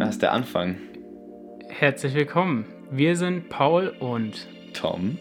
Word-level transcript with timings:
Das 0.00 0.12
ist 0.12 0.22
der 0.22 0.32
Anfang. 0.32 0.76
Herzlich 1.68 2.14
willkommen. 2.14 2.64
Wir 2.90 3.16
sind 3.16 3.50
Paul 3.50 3.88
und 4.00 4.48
Tom. 4.72 5.18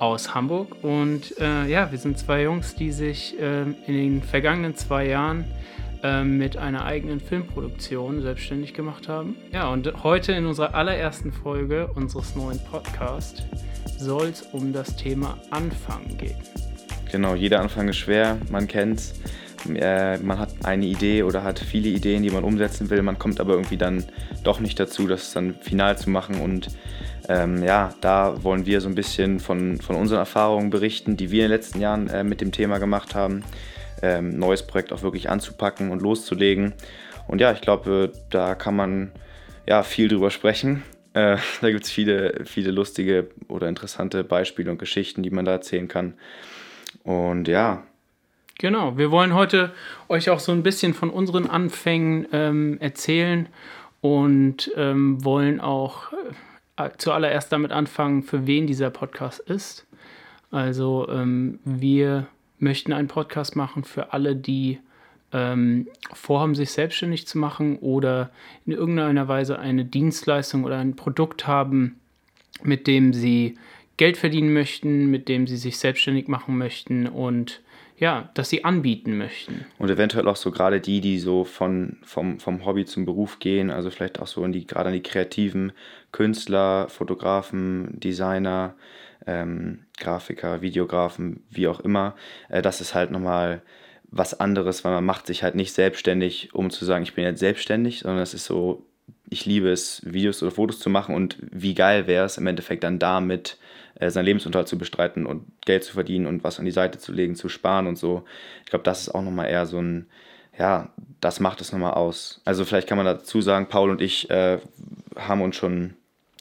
aus 0.00 0.34
Hamburg 0.34 0.82
und 0.82 1.38
äh, 1.38 1.68
ja, 1.68 1.92
wir 1.92 1.98
sind 1.98 2.18
zwei 2.18 2.42
Jungs, 2.42 2.74
die 2.74 2.90
sich 2.90 3.36
ähm, 3.38 3.76
in 3.86 3.94
den 3.94 4.22
vergangenen 4.22 4.74
zwei 4.74 5.06
Jahren 5.06 5.44
ähm, 6.02 6.36
mit 6.36 6.56
einer 6.56 6.84
eigenen 6.84 7.20
Filmproduktion 7.20 8.20
selbstständig 8.20 8.74
gemacht 8.74 9.06
haben. 9.08 9.36
Ja, 9.52 9.68
und 9.68 10.02
heute 10.02 10.32
in 10.32 10.46
unserer 10.46 10.74
allerersten 10.74 11.30
Folge 11.30 11.86
unseres 11.94 12.34
neuen 12.34 12.58
Podcasts 12.64 13.44
soll 13.98 14.26
es 14.26 14.42
um 14.42 14.72
das 14.72 14.96
Thema 14.96 15.38
Anfangen 15.52 16.18
gehen. 16.18 16.36
Genau, 17.12 17.36
jeder 17.36 17.60
Anfang 17.60 17.88
ist 17.88 17.98
schwer, 17.98 18.36
man 18.50 18.66
kennt's. 18.66 19.14
Äh, 19.66 20.18
man 20.18 20.38
hat 20.38 20.50
eine 20.64 20.86
Idee 20.86 21.22
oder 21.22 21.42
hat 21.42 21.58
viele 21.58 21.88
Ideen, 21.88 22.22
die 22.22 22.30
man 22.30 22.44
umsetzen 22.44 22.90
will. 22.90 23.02
Man 23.02 23.18
kommt 23.18 23.40
aber 23.40 23.54
irgendwie 23.54 23.76
dann 23.76 24.04
doch 24.44 24.60
nicht 24.60 24.78
dazu, 24.78 25.06
das 25.06 25.32
dann 25.32 25.54
final 25.60 25.98
zu 25.98 26.10
machen. 26.10 26.40
Und 26.40 26.68
ähm, 27.28 27.62
ja, 27.62 27.94
da 28.00 28.42
wollen 28.42 28.66
wir 28.66 28.80
so 28.80 28.88
ein 28.88 28.94
bisschen 28.94 29.40
von, 29.40 29.80
von 29.80 29.96
unseren 29.96 30.18
Erfahrungen 30.18 30.70
berichten, 30.70 31.16
die 31.16 31.30
wir 31.30 31.44
in 31.44 31.50
den 31.50 31.58
letzten 31.58 31.80
Jahren 31.80 32.08
äh, 32.08 32.24
mit 32.24 32.40
dem 32.40 32.52
Thema 32.52 32.78
gemacht 32.78 33.14
haben. 33.14 33.44
Ähm, 34.00 34.38
neues 34.38 34.66
Projekt 34.66 34.92
auch 34.92 35.02
wirklich 35.02 35.28
anzupacken 35.28 35.90
und 35.90 36.02
loszulegen. 36.02 36.74
Und 37.26 37.40
ja, 37.40 37.52
ich 37.52 37.60
glaube, 37.60 38.12
da 38.30 38.54
kann 38.54 38.76
man 38.76 39.12
ja 39.66 39.82
viel 39.82 40.08
drüber 40.08 40.30
sprechen. 40.30 40.82
Äh, 41.12 41.36
da 41.60 41.70
gibt 41.70 41.84
es 41.84 41.90
viele, 41.90 42.44
viele 42.44 42.70
lustige 42.70 43.28
oder 43.48 43.68
interessante 43.68 44.24
Beispiele 44.24 44.70
und 44.70 44.78
Geschichten, 44.78 45.22
die 45.22 45.30
man 45.30 45.44
da 45.44 45.52
erzählen 45.52 45.88
kann. 45.88 46.14
Und 47.04 47.48
ja, 47.48 47.84
Genau, 48.60 48.98
wir 48.98 49.12
wollen 49.12 49.34
heute 49.34 49.72
euch 50.08 50.30
auch 50.30 50.40
so 50.40 50.50
ein 50.50 50.64
bisschen 50.64 50.92
von 50.92 51.10
unseren 51.10 51.46
Anfängen 51.46 52.26
ähm, 52.32 52.76
erzählen 52.80 53.48
und 54.00 54.72
ähm, 54.74 55.24
wollen 55.24 55.60
auch 55.60 56.12
äh, 56.76 56.90
zuallererst 56.98 57.52
damit 57.52 57.70
anfangen, 57.70 58.24
für 58.24 58.48
wen 58.48 58.66
dieser 58.66 58.90
Podcast 58.90 59.38
ist. 59.38 59.86
Also 60.50 61.08
ähm, 61.08 61.60
wir 61.64 62.26
möchten 62.58 62.92
einen 62.92 63.06
Podcast 63.06 63.54
machen 63.54 63.84
für 63.84 64.12
alle, 64.12 64.34
die 64.34 64.80
ähm, 65.32 65.86
vorhaben, 66.12 66.56
sich 66.56 66.72
selbstständig 66.72 67.28
zu 67.28 67.38
machen 67.38 67.78
oder 67.78 68.30
in 68.66 68.72
irgendeiner 68.72 69.28
Weise 69.28 69.60
eine 69.60 69.84
Dienstleistung 69.84 70.64
oder 70.64 70.78
ein 70.78 70.96
Produkt 70.96 71.46
haben, 71.46 72.00
mit 72.64 72.88
dem 72.88 73.12
sie 73.12 73.56
Geld 73.98 74.16
verdienen 74.16 74.52
möchten, 74.52 75.12
mit 75.12 75.28
dem 75.28 75.46
sie 75.46 75.58
sich 75.58 75.78
selbstständig 75.78 76.26
machen 76.26 76.58
möchten 76.58 77.06
und 77.06 77.60
ja, 77.98 78.30
dass 78.34 78.48
sie 78.48 78.64
anbieten 78.64 79.18
möchten. 79.18 79.66
Und 79.78 79.90
eventuell 79.90 80.28
auch 80.28 80.36
so 80.36 80.50
gerade 80.50 80.80
die, 80.80 81.00
die 81.00 81.18
so 81.18 81.44
von, 81.44 81.98
vom, 82.02 82.38
vom 82.38 82.64
Hobby 82.64 82.84
zum 82.84 83.04
Beruf 83.04 83.38
gehen, 83.38 83.70
also 83.70 83.90
vielleicht 83.90 84.20
auch 84.20 84.26
so 84.26 84.44
in 84.44 84.52
die, 84.52 84.66
gerade 84.66 84.88
an 84.88 84.94
die 84.94 85.02
kreativen 85.02 85.72
Künstler, 86.12 86.88
Fotografen, 86.88 87.98
Designer, 87.98 88.74
ähm, 89.26 89.80
Grafiker, 89.98 90.62
Videografen, 90.62 91.42
wie 91.50 91.68
auch 91.68 91.80
immer. 91.80 92.14
Äh, 92.48 92.62
das 92.62 92.80
ist 92.80 92.94
halt 92.94 93.10
nochmal 93.10 93.62
was 94.10 94.38
anderes, 94.38 94.84
weil 94.84 94.92
man 94.92 95.04
macht 95.04 95.26
sich 95.26 95.42
halt 95.42 95.54
nicht 95.54 95.72
selbstständig, 95.72 96.54
um 96.54 96.70
zu 96.70 96.84
sagen, 96.84 97.02
ich 97.02 97.14
bin 97.14 97.24
jetzt 97.24 97.40
selbstständig, 97.40 98.00
sondern 98.00 98.22
es 98.22 98.32
ist 98.32 98.46
so, 98.46 98.86
ich 99.30 99.46
liebe 99.46 99.70
es, 99.70 100.02
Videos 100.04 100.42
oder 100.42 100.52
Fotos 100.52 100.78
zu 100.78 100.90
machen 100.90 101.14
und 101.14 101.36
wie 101.40 101.74
geil 101.74 102.06
wäre 102.06 102.24
es 102.24 102.38
im 102.38 102.46
Endeffekt 102.46 102.84
dann 102.84 102.98
damit 102.98 103.58
äh, 103.96 104.10
seinen 104.10 104.24
Lebensunterhalt 104.24 104.68
zu 104.68 104.78
bestreiten 104.78 105.26
und 105.26 105.44
Geld 105.64 105.84
zu 105.84 105.92
verdienen 105.92 106.26
und 106.26 106.44
was 106.44 106.58
an 106.58 106.64
die 106.64 106.70
Seite 106.70 106.98
zu 106.98 107.12
legen, 107.12 107.34
zu 107.34 107.48
sparen 107.48 107.86
und 107.86 107.96
so. 107.96 108.24
Ich 108.64 108.70
glaube, 108.70 108.84
das 108.84 109.02
ist 109.02 109.08
auch 109.10 109.22
nochmal 109.22 109.48
eher 109.48 109.66
so 109.66 109.80
ein, 109.80 110.06
ja, 110.58 110.90
das 111.20 111.40
macht 111.40 111.60
es 111.60 111.72
nochmal 111.72 111.94
aus. 111.94 112.40
Also 112.44 112.64
vielleicht 112.64 112.88
kann 112.88 112.98
man 112.98 113.06
dazu 113.06 113.40
sagen, 113.40 113.68
Paul 113.68 113.90
und 113.90 114.00
ich 114.00 114.30
äh, 114.30 114.58
haben 115.16 115.42
uns 115.42 115.56
schon 115.56 115.94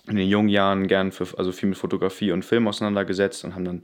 in 0.07 0.15
den 0.15 0.29
jungen 0.29 0.49
Jahren 0.49 0.87
gern 0.87 1.11
für, 1.11 1.27
also 1.37 1.51
viel 1.51 1.69
mit 1.69 1.77
Fotografie 1.77 2.31
und 2.31 2.45
Film 2.45 2.67
auseinandergesetzt 2.67 3.43
und 3.43 3.55
haben 3.55 3.65
dann 3.65 3.81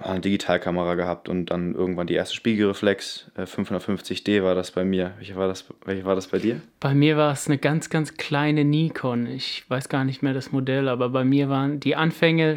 eine 0.00 0.20
Digitalkamera 0.20 0.96
gehabt 0.96 1.28
und 1.28 1.46
dann 1.46 1.74
irgendwann 1.74 2.06
die 2.08 2.14
erste 2.14 2.34
Spiegelreflex. 2.34 3.30
Äh, 3.36 3.42
550D 3.42 4.42
war 4.42 4.54
das 4.54 4.72
bei 4.72 4.84
mir. 4.84 5.12
Welche 5.18 5.36
war 5.36 5.46
das, 5.46 5.66
welche 5.84 6.04
war 6.04 6.14
das 6.16 6.26
bei 6.28 6.38
dir? 6.38 6.60
Bei 6.80 6.94
mir 6.94 7.16
war 7.16 7.32
es 7.32 7.46
eine 7.46 7.58
ganz, 7.58 7.90
ganz 7.90 8.16
kleine 8.16 8.64
Nikon. 8.64 9.26
Ich 9.26 9.64
weiß 9.68 9.88
gar 9.88 10.04
nicht 10.04 10.22
mehr 10.22 10.34
das 10.34 10.50
Modell, 10.50 10.88
aber 10.88 11.08
bei 11.10 11.24
mir 11.24 11.48
waren 11.48 11.78
die 11.78 11.94
Anfänge 11.94 12.56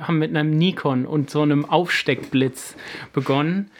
haben 0.00 0.18
mit 0.18 0.36
einem 0.36 0.50
Nikon 0.50 1.06
und 1.06 1.30
so 1.30 1.42
einem 1.42 1.64
Aufsteckblitz 1.64 2.76
begonnen. 3.12 3.70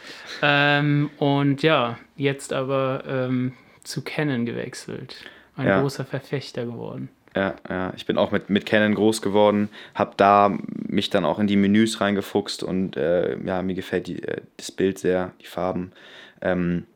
Ähm, 0.43 1.11
und 1.19 1.63
ja, 1.63 1.99
jetzt 2.17 2.53
aber 2.53 3.05
ähm, 3.07 3.53
zu 3.85 4.03
Canon 4.03 4.47
gewechselt. 4.47 5.17
Ein 5.57 5.67
Ja. 5.67 5.81
großer 5.83 6.07
Verfechter 6.07 6.65
geworden. 6.65 7.11
Ja, 7.37 7.55
ja, 7.69 7.93
ich 7.97 8.07
bin 8.07 8.19
auch 8.19 8.33
mit, 8.33 8.51
mit 8.51 8.67
Canon 8.67 8.95
groß 8.95 9.23
geworden, 9.23 9.69
habe 9.95 10.15
da 10.17 10.59
mich 10.89 11.11
dann 11.11 11.25
auch 11.25 11.39
in 11.39 11.47
die 11.47 11.57
Menüs 11.57 12.01
reingefuchst 12.01 12.65
und 12.65 12.97
äh, 12.97 13.39
ja, 13.45 13.63
mir 13.63 13.75
gefällt 13.75 14.09
die, 14.09 14.21
äh, 14.23 14.41
das 14.57 14.73
Bild 14.73 14.99
sehr, 14.99 15.33
die 15.41 15.47
Farben. 15.47 15.93
Ähm, 16.41 16.87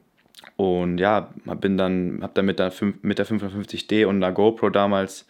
und 0.56 0.98
ja, 0.98 1.32
bin 1.60 1.76
dann, 1.76 2.20
habe 2.22 2.32
dann 2.34 2.46
mit 2.46 2.58
der, 2.58 2.72
mit 3.02 3.18
der 3.18 3.26
550D 3.26 4.06
und 4.06 4.16
einer 4.16 4.32
GoPro 4.32 4.70
damals 4.70 5.26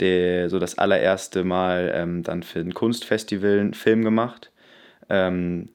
der, 0.00 0.50
so 0.50 0.58
das 0.58 0.78
allererste 0.78 1.44
Mal 1.44 1.92
ähm, 1.94 2.22
dann 2.22 2.42
für 2.42 2.60
ein 2.60 2.74
Kunstfestival 2.74 3.60
einen 3.60 3.74
Film 3.74 4.04
gemacht. 4.04 4.50
Ähm, 5.08 5.68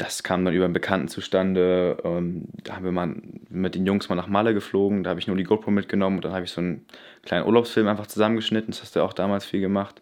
das 0.00 0.22
kam 0.22 0.46
dann 0.46 0.54
über 0.54 0.64
einen 0.64 0.72
Bekannten 0.72 1.08
zustande. 1.08 1.98
Ähm, 2.04 2.44
da 2.64 2.76
haben 2.76 2.84
wir 2.86 2.92
mal 2.92 3.14
mit 3.50 3.74
den 3.74 3.84
Jungs 3.84 4.08
mal 4.08 4.14
nach 4.14 4.28
Malle 4.28 4.54
geflogen. 4.54 5.04
Da 5.04 5.10
habe 5.10 5.20
ich 5.20 5.26
nur 5.26 5.36
die 5.36 5.44
GoPro 5.44 5.70
mitgenommen 5.70 6.16
und 6.16 6.24
dann 6.24 6.32
habe 6.32 6.46
ich 6.46 6.50
so 6.50 6.62
einen 6.62 6.86
kleinen 7.22 7.44
Urlaubsfilm 7.46 7.86
einfach 7.86 8.06
zusammengeschnitten. 8.06 8.70
Das 8.70 8.80
hast 8.80 8.96
du 8.96 9.02
auch 9.02 9.12
damals 9.12 9.44
viel 9.44 9.60
gemacht. 9.60 10.00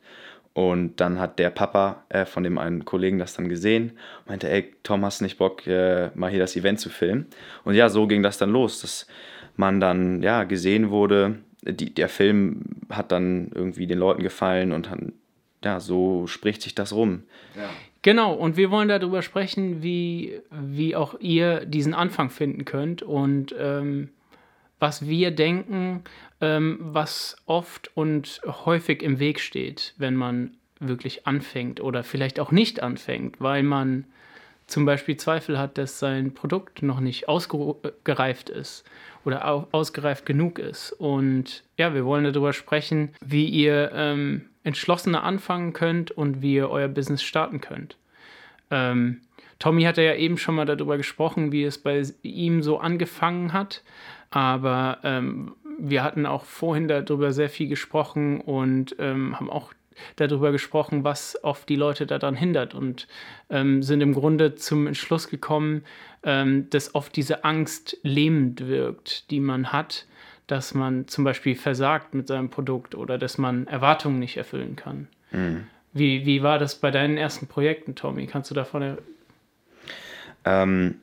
Und 0.54 1.00
dann 1.00 1.18
hat 1.18 1.40
der 1.40 1.50
Papa 1.50 2.04
äh, 2.10 2.26
von 2.26 2.44
dem 2.44 2.58
einen 2.58 2.84
Kollegen 2.84 3.18
das 3.18 3.34
dann 3.34 3.48
gesehen 3.48 3.90
und 4.20 4.28
meinte, 4.28 4.48
ey, 4.48 4.72
Tom, 4.84 5.04
hast 5.04 5.20
du 5.20 5.24
nicht 5.24 5.36
Bock, 5.36 5.66
äh, 5.66 6.10
mal 6.14 6.30
hier 6.30 6.38
das 6.38 6.54
Event 6.54 6.78
zu 6.78 6.90
filmen? 6.90 7.26
Und 7.64 7.74
ja, 7.74 7.88
so 7.88 8.06
ging 8.06 8.22
das 8.22 8.38
dann 8.38 8.50
los, 8.50 8.80
dass 8.80 9.08
man 9.56 9.80
dann 9.80 10.22
ja 10.22 10.44
gesehen 10.44 10.90
wurde. 10.90 11.38
Die, 11.62 11.92
der 11.92 12.08
Film 12.08 12.62
hat 12.88 13.10
dann 13.10 13.50
irgendwie 13.52 13.88
den 13.88 13.98
Leuten 13.98 14.22
gefallen 14.22 14.70
und 14.70 14.86
dann, 14.86 15.12
ja, 15.64 15.80
so 15.80 16.28
spricht 16.28 16.62
sich 16.62 16.76
das 16.76 16.92
rum. 16.92 17.24
Genau, 18.02 18.32
und 18.32 18.56
wir 18.56 18.70
wollen 18.70 18.88
darüber 18.88 19.22
sprechen, 19.22 19.82
wie, 19.82 20.40
wie 20.50 20.94
auch 20.94 21.18
ihr 21.20 21.64
diesen 21.64 21.94
Anfang 21.94 22.30
finden 22.30 22.64
könnt 22.64 23.02
und 23.02 23.54
ähm, 23.58 24.10
was 24.78 25.08
wir 25.08 25.32
denken, 25.32 26.04
ähm, 26.40 26.78
was 26.80 27.36
oft 27.46 27.90
und 27.96 28.40
häufig 28.44 29.02
im 29.02 29.18
Weg 29.18 29.40
steht, 29.40 29.94
wenn 29.98 30.14
man 30.14 30.52
wirklich 30.78 31.26
anfängt 31.26 31.80
oder 31.80 32.04
vielleicht 32.04 32.38
auch 32.38 32.52
nicht 32.52 32.80
anfängt, 32.80 33.40
weil 33.40 33.64
man 33.64 34.04
zum 34.68 34.84
Beispiel 34.84 35.16
Zweifel 35.16 35.58
hat, 35.58 35.78
dass 35.78 35.98
sein 35.98 36.34
Produkt 36.34 36.82
noch 36.82 37.00
nicht 37.00 37.28
ausgereift 37.28 38.50
ist 38.50 38.84
oder 39.24 39.48
au 39.48 39.66
ausgereift 39.72 40.26
genug 40.26 40.58
ist. 40.58 40.92
Und 40.92 41.64
ja, 41.76 41.94
wir 41.94 42.04
wollen 42.04 42.24
darüber 42.24 42.52
sprechen, 42.52 43.14
wie 43.24 43.46
ihr 43.46 43.90
ähm, 43.94 44.50
entschlossener 44.62 45.24
anfangen 45.24 45.72
könnt 45.72 46.10
und 46.10 46.42
wie 46.42 46.54
ihr 46.54 46.70
euer 46.70 46.88
Business 46.88 47.22
starten 47.22 47.60
könnt. 47.60 47.96
Ähm, 48.70 49.22
Tommy 49.58 49.82
hatte 49.84 50.02
ja 50.02 50.14
eben 50.14 50.36
schon 50.36 50.54
mal 50.54 50.66
darüber 50.66 50.98
gesprochen, 50.98 51.50
wie 51.50 51.64
es 51.64 51.78
bei 51.78 52.02
ihm 52.22 52.62
so 52.62 52.78
angefangen 52.78 53.54
hat. 53.54 53.82
Aber 54.30 54.98
ähm, 55.02 55.54
wir 55.78 56.04
hatten 56.04 56.26
auch 56.26 56.44
vorhin 56.44 56.88
darüber 56.88 57.32
sehr 57.32 57.48
viel 57.48 57.68
gesprochen 57.68 58.42
und 58.42 58.96
ähm, 58.98 59.40
haben 59.40 59.48
auch 59.48 59.72
darüber 60.16 60.52
gesprochen, 60.52 61.04
was 61.04 61.42
oft 61.42 61.68
die 61.68 61.76
Leute 61.76 62.06
daran 62.06 62.34
hindert 62.34 62.74
und 62.74 63.08
ähm, 63.50 63.82
sind 63.82 64.00
im 64.00 64.14
Grunde 64.14 64.54
zum 64.54 64.86
Entschluss 64.86 65.28
gekommen, 65.28 65.84
ähm, 66.22 66.68
dass 66.70 66.94
oft 66.94 67.14
diese 67.16 67.44
Angst 67.44 67.96
lähmend 68.02 68.66
wirkt, 68.66 69.30
die 69.30 69.40
man 69.40 69.72
hat, 69.72 70.06
dass 70.46 70.74
man 70.74 71.08
zum 71.08 71.24
Beispiel 71.24 71.54
versagt 71.54 72.14
mit 72.14 72.26
seinem 72.28 72.50
Produkt 72.50 72.94
oder 72.94 73.18
dass 73.18 73.38
man 73.38 73.66
Erwartungen 73.66 74.18
nicht 74.18 74.36
erfüllen 74.36 74.76
kann. 74.76 75.08
Wie, 75.92 76.26
wie 76.26 76.42
war 76.42 76.58
das 76.58 76.76
bei 76.76 76.90
deinen 76.90 77.16
ersten 77.16 77.46
Projekten, 77.46 77.94
Tommy? 77.94 78.26
Kannst 78.26 78.50
du 78.50 78.54
davon 78.54 78.82
er 78.82 78.98
Ähm, 80.44 81.00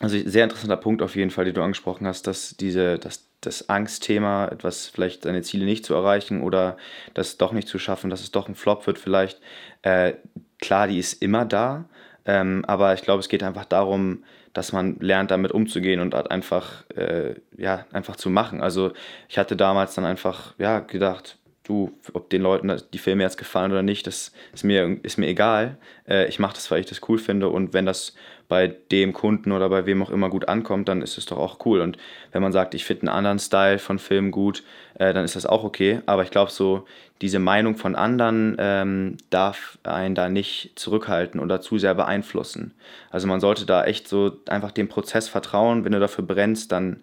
also 0.00 0.18
sehr 0.18 0.44
interessanter 0.44 0.76
Punkt 0.76 1.02
auf 1.02 1.16
jeden 1.16 1.30
Fall, 1.30 1.44
den 1.44 1.54
du 1.54 1.62
angesprochen 1.62 2.06
hast, 2.06 2.26
dass 2.26 2.56
diese, 2.56 2.98
dass 2.98 3.28
das 3.40 3.68
Angstthema, 3.68 4.48
etwas 4.48 4.88
vielleicht 4.88 5.22
seine 5.22 5.42
Ziele 5.42 5.64
nicht 5.64 5.84
zu 5.84 5.94
erreichen 5.94 6.42
oder 6.42 6.76
das 7.14 7.36
doch 7.36 7.52
nicht 7.52 7.68
zu 7.68 7.78
schaffen, 7.78 8.10
dass 8.10 8.20
es 8.20 8.30
doch 8.30 8.48
ein 8.48 8.54
Flop 8.54 8.86
wird 8.86 8.98
vielleicht, 8.98 9.40
äh, 9.82 10.14
klar, 10.60 10.88
die 10.88 10.98
ist 10.98 11.22
immer 11.22 11.44
da, 11.44 11.84
ähm, 12.24 12.64
aber 12.66 12.94
ich 12.94 13.02
glaube, 13.02 13.20
es 13.20 13.28
geht 13.28 13.42
einfach 13.42 13.66
darum, 13.66 14.24
dass 14.52 14.72
man 14.72 14.96
lernt, 15.00 15.30
damit 15.30 15.52
umzugehen 15.52 16.00
und 16.00 16.14
halt 16.14 16.30
einfach, 16.30 16.88
äh, 16.90 17.34
ja, 17.56 17.86
einfach 17.92 18.16
zu 18.16 18.30
machen. 18.30 18.62
Also 18.62 18.92
ich 19.28 19.36
hatte 19.36 19.56
damals 19.56 19.94
dann 19.94 20.04
einfach, 20.04 20.54
ja, 20.58 20.78
gedacht, 20.78 21.38
du, 21.64 21.98
ob 22.12 22.30
den 22.30 22.42
Leuten 22.42 22.72
die 22.92 22.98
Filme 22.98 23.24
jetzt 23.24 23.36
gefallen 23.36 23.72
oder 23.72 23.82
nicht, 23.82 24.06
das 24.06 24.32
ist 24.52 24.64
mir, 24.64 24.98
ist 25.02 25.18
mir 25.18 25.26
egal. 25.26 25.76
Äh, 26.08 26.28
ich 26.28 26.38
mache 26.38 26.54
das, 26.54 26.70
weil 26.70 26.80
ich 26.80 26.86
das 26.86 27.00
cool 27.08 27.18
finde 27.18 27.48
und 27.48 27.72
wenn 27.74 27.84
das 27.84 28.14
bei 28.48 28.68
dem 28.90 29.12
Kunden 29.12 29.52
oder 29.52 29.68
bei 29.68 29.86
wem 29.86 30.02
auch 30.02 30.10
immer 30.10 30.28
gut 30.28 30.48
ankommt, 30.48 30.88
dann 30.88 31.02
ist 31.02 31.18
es 31.18 31.26
doch 31.26 31.38
auch 31.38 31.64
cool. 31.64 31.80
Und 31.80 31.96
wenn 32.32 32.42
man 32.42 32.52
sagt, 32.52 32.74
ich 32.74 32.84
finde 32.84 33.02
einen 33.02 33.16
anderen 33.16 33.38
Style 33.38 33.78
von 33.78 33.98
Film 33.98 34.30
gut, 34.30 34.62
äh, 34.94 35.14
dann 35.14 35.24
ist 35.24 35.36
das 35.36 35.46
auch 35.46 35.64
okay. 35.64 36.00
Aber 36.06 36.22
ich 36.22 36.30
glaube, 36.30 36.50
so 36.50 36.84
diese 37.20 37.38
Meinung 37.38 37.76
von 37.76 37.94
anderen 37.94 38.56
ähm, 38.58 39.16
darf 39.30 39.78
einen 39.82 40.14
da 40.14 40.28
nicht 40.28 40.72
zurückhalten 40.74 41.40
oder 41.40 41.60
zu 41.60 41.78
sehr 41.78 41.94
beeinflussen. 41.94 42.74
Also 43.10 43.26
man 43.26 43.40
sollte 43.40 43.66
da 43.66 43.84
echt 43.84 44.08
so 44.08 44.36
einfach 44.48 44.72
dem 44.72 44.88
Prozess 44.88 45.28
vertrauen. 45.28 45.84
Wenn 45.84 45.92
du 45.92 46.00
dafür 46.00 46.24
brennst, 46.24 46.70
dann, 46.72 47.02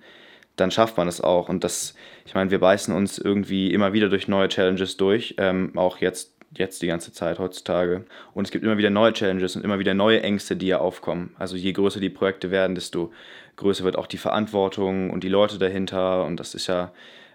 dann 0.58 0.70
schafft 0.70 0.98
man 0.98 1.08
es 1.08 1.22
auch. 1.22 1.50
Und 1.50 1.64
das, 1.64 1.96
ich 2.26 2.36
meine, 2.36 2.52
wir 2.52 2.60
beißen 2.60 2.94
uns 2.94 3.18
irgendwie 3.18 3.74
immer 3.74 3.94
wieder 3.94 4.10
durch 4.10 4.28
neue 4.28 4.50
Challenges 4.50 4.98
durch. 4.98 5.36
Ähm, 5.38 5.72
auch 5.76 5.98
jetzt 5.98 6.31
jetzt 6.58 6.82
die 6.82 6.88
ganze 6.88 7.14
Zeit 7.14 7.40
heutzutage. 7.40 8.06
Und 8.34 8.46
es 8.46 8.52
gibt 8.52 8.64
immer 8.64 8.78
wieder 8.78 8.90
neue 8.90 9.14
Challenges 9.14 9.56
und 9.56 9.64
immer 9.64 9.80
wieder 9.80 9.94
neue 9.94 10.22
Ängste, 10.22 10.56
die 10.56 10.68
ja 10.68 10.80
aufkommen. 10.80 11.36
Also 11.40 11.56
je 11.56 11.72
größer 11.72 12.00
die 12.00 12.10
Projekte 12.10 12.52
werden, 12.52 12.76
desto 12.76 13.12
größer 13.56 13.84
wird 13.84 13.98
auch 13.98 14.08
die 14.08 14.18
Verantwortung 14.18 15.10
und 15.10 15.24
die 15.24 15.30
Leute 15.30 15.58
dahinter. 15.58 16.26
Und 16.26 16.40
das 16.40 16.54
ist 16.54 16.68
ja, 16.68 16.92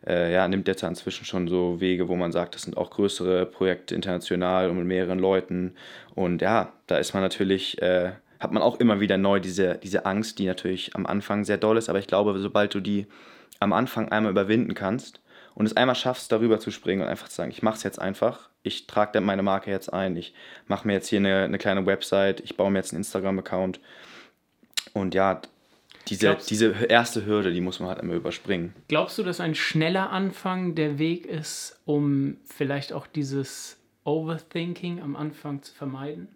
äh, 0.07 0.33
ja, 0.33 0.47
nimmt 0.49 0.69
jetzt 0.69 0.83
inzwischen 0.83 1.25
schon 1.25 1.49
so 1.49 1.81
Wege, 1.81 2.09
wo 2.09 2.17
man 2.17 2.33
sagt, 2.33 2.55
das 2.55 2.63
sind 2.63 2.77
auch 2.77 2.91
größere 2.91 3.47
Projekte 3.47 3.95
international 3.95 4.71
und 4.71 4.79
mit 4.79 4.87
mehreren 4.87 5.19
Leuten. 5.19 5.75
Und 6.15 6.43
ja, 6.43 6.73
da 6.87 6.99
ist 6.99 7.15
man 7.15 7.23
natürlich, 7.23 7.81
äh, 7.81 8.13
hat 8.39 8.53
man 8.53 8.63
auch 8.63 8.79
immer 8.81 9.01
wieder 9.01 9.17
neu 9.17 9.41
diese, 9.41 9.79
diese 9.83 10.05
Angst, 10.05 10.39
die 10.39 10.47
natürlich 10.47 10.95
am 10.95 11.07
Anfang 11.07 11.45
sehr 11.45 11.59
doll 11.59 11.79
ist. 11.79 11.89
Aber 11.89 11.99
ich 11.99 12.07
glaube, 12.07 12.39
sobald 12.39 12.75
du 12.75 12.81
die 12.81 13.07
am 13.61 13.73
Anfang 13.73 14.11
einmal 14.11 14.33
überwinden 14.33 14.75
kannst 14.75 15.21
und 15.55 15.65
es 15.65 15.77
einmal 15.77 15.95
schaffst, 15.95 16.31
darüber 16.33 16.61
zu 16.61 16.71
springen 16.71 17.03
und 17.03 17.09
einfach 17.09 17.29
zu 17.29 17.37
sagen, 17.37 17.51
ich 17.51 17.63
mache 17.63 17.77
es 17.77 17.83
jetzt 17.83 17.99
einfach, 17.99 18.51
ich 18.67 18.87
trage 18.87 19.21
meine 19.21 19.43
Marke 19.43 19.71
jetzt 19.71 19.93
ein, 19.93 20.17
ich 20.17 20.35
mache 20.67 20.87
mir 20.87 20.95
jetzt 20.95 21.09
hier 21.09 21.19
eine, 21.19 21.45
eine 21.45 21.59
kleine 21.59 21.87
Website, 21.87 22.41
ich 22.41 22.57
baue 22.57 22.71
mir 22.71 22.79
jetzt 22.79 22.93
einen 22.93 23.01
Instagram-Account. 23.01 23.81
Und 24.93 25.15
ja, 25.15 25.41
diese, 26.09 26.27
glaubst, 26.27 26.51
diese 26.51 26.73
erste 26.89 27.27
Hürde, 27.27 27.53
die 27.53 27.61
muss 27.61 27.81
man 27.81 27.89
halt 27.89 28.01
immer 28.01 28.15
überspringen. 28.15 28.75
Glaubst 28.89 29.19
du, 29.19 29.23
dass 29.23 29.41
ein 29.41 29.55
schneller 29.55 30.11
Anfang 30.11 30.75
der 30.75 30.99
Weg 30.99 31.27
ist, 31.27 31.81
um 31.85 32.37
vielleicht 32.45 32.93
auch 32.93 33.07
dieses 33.07 33.79
Overthinking 34.05 35.01
am 35.01 35.17
Anfang 35.17 35.63
zu 35.63 35.75
vermeiden? 35.75 36.29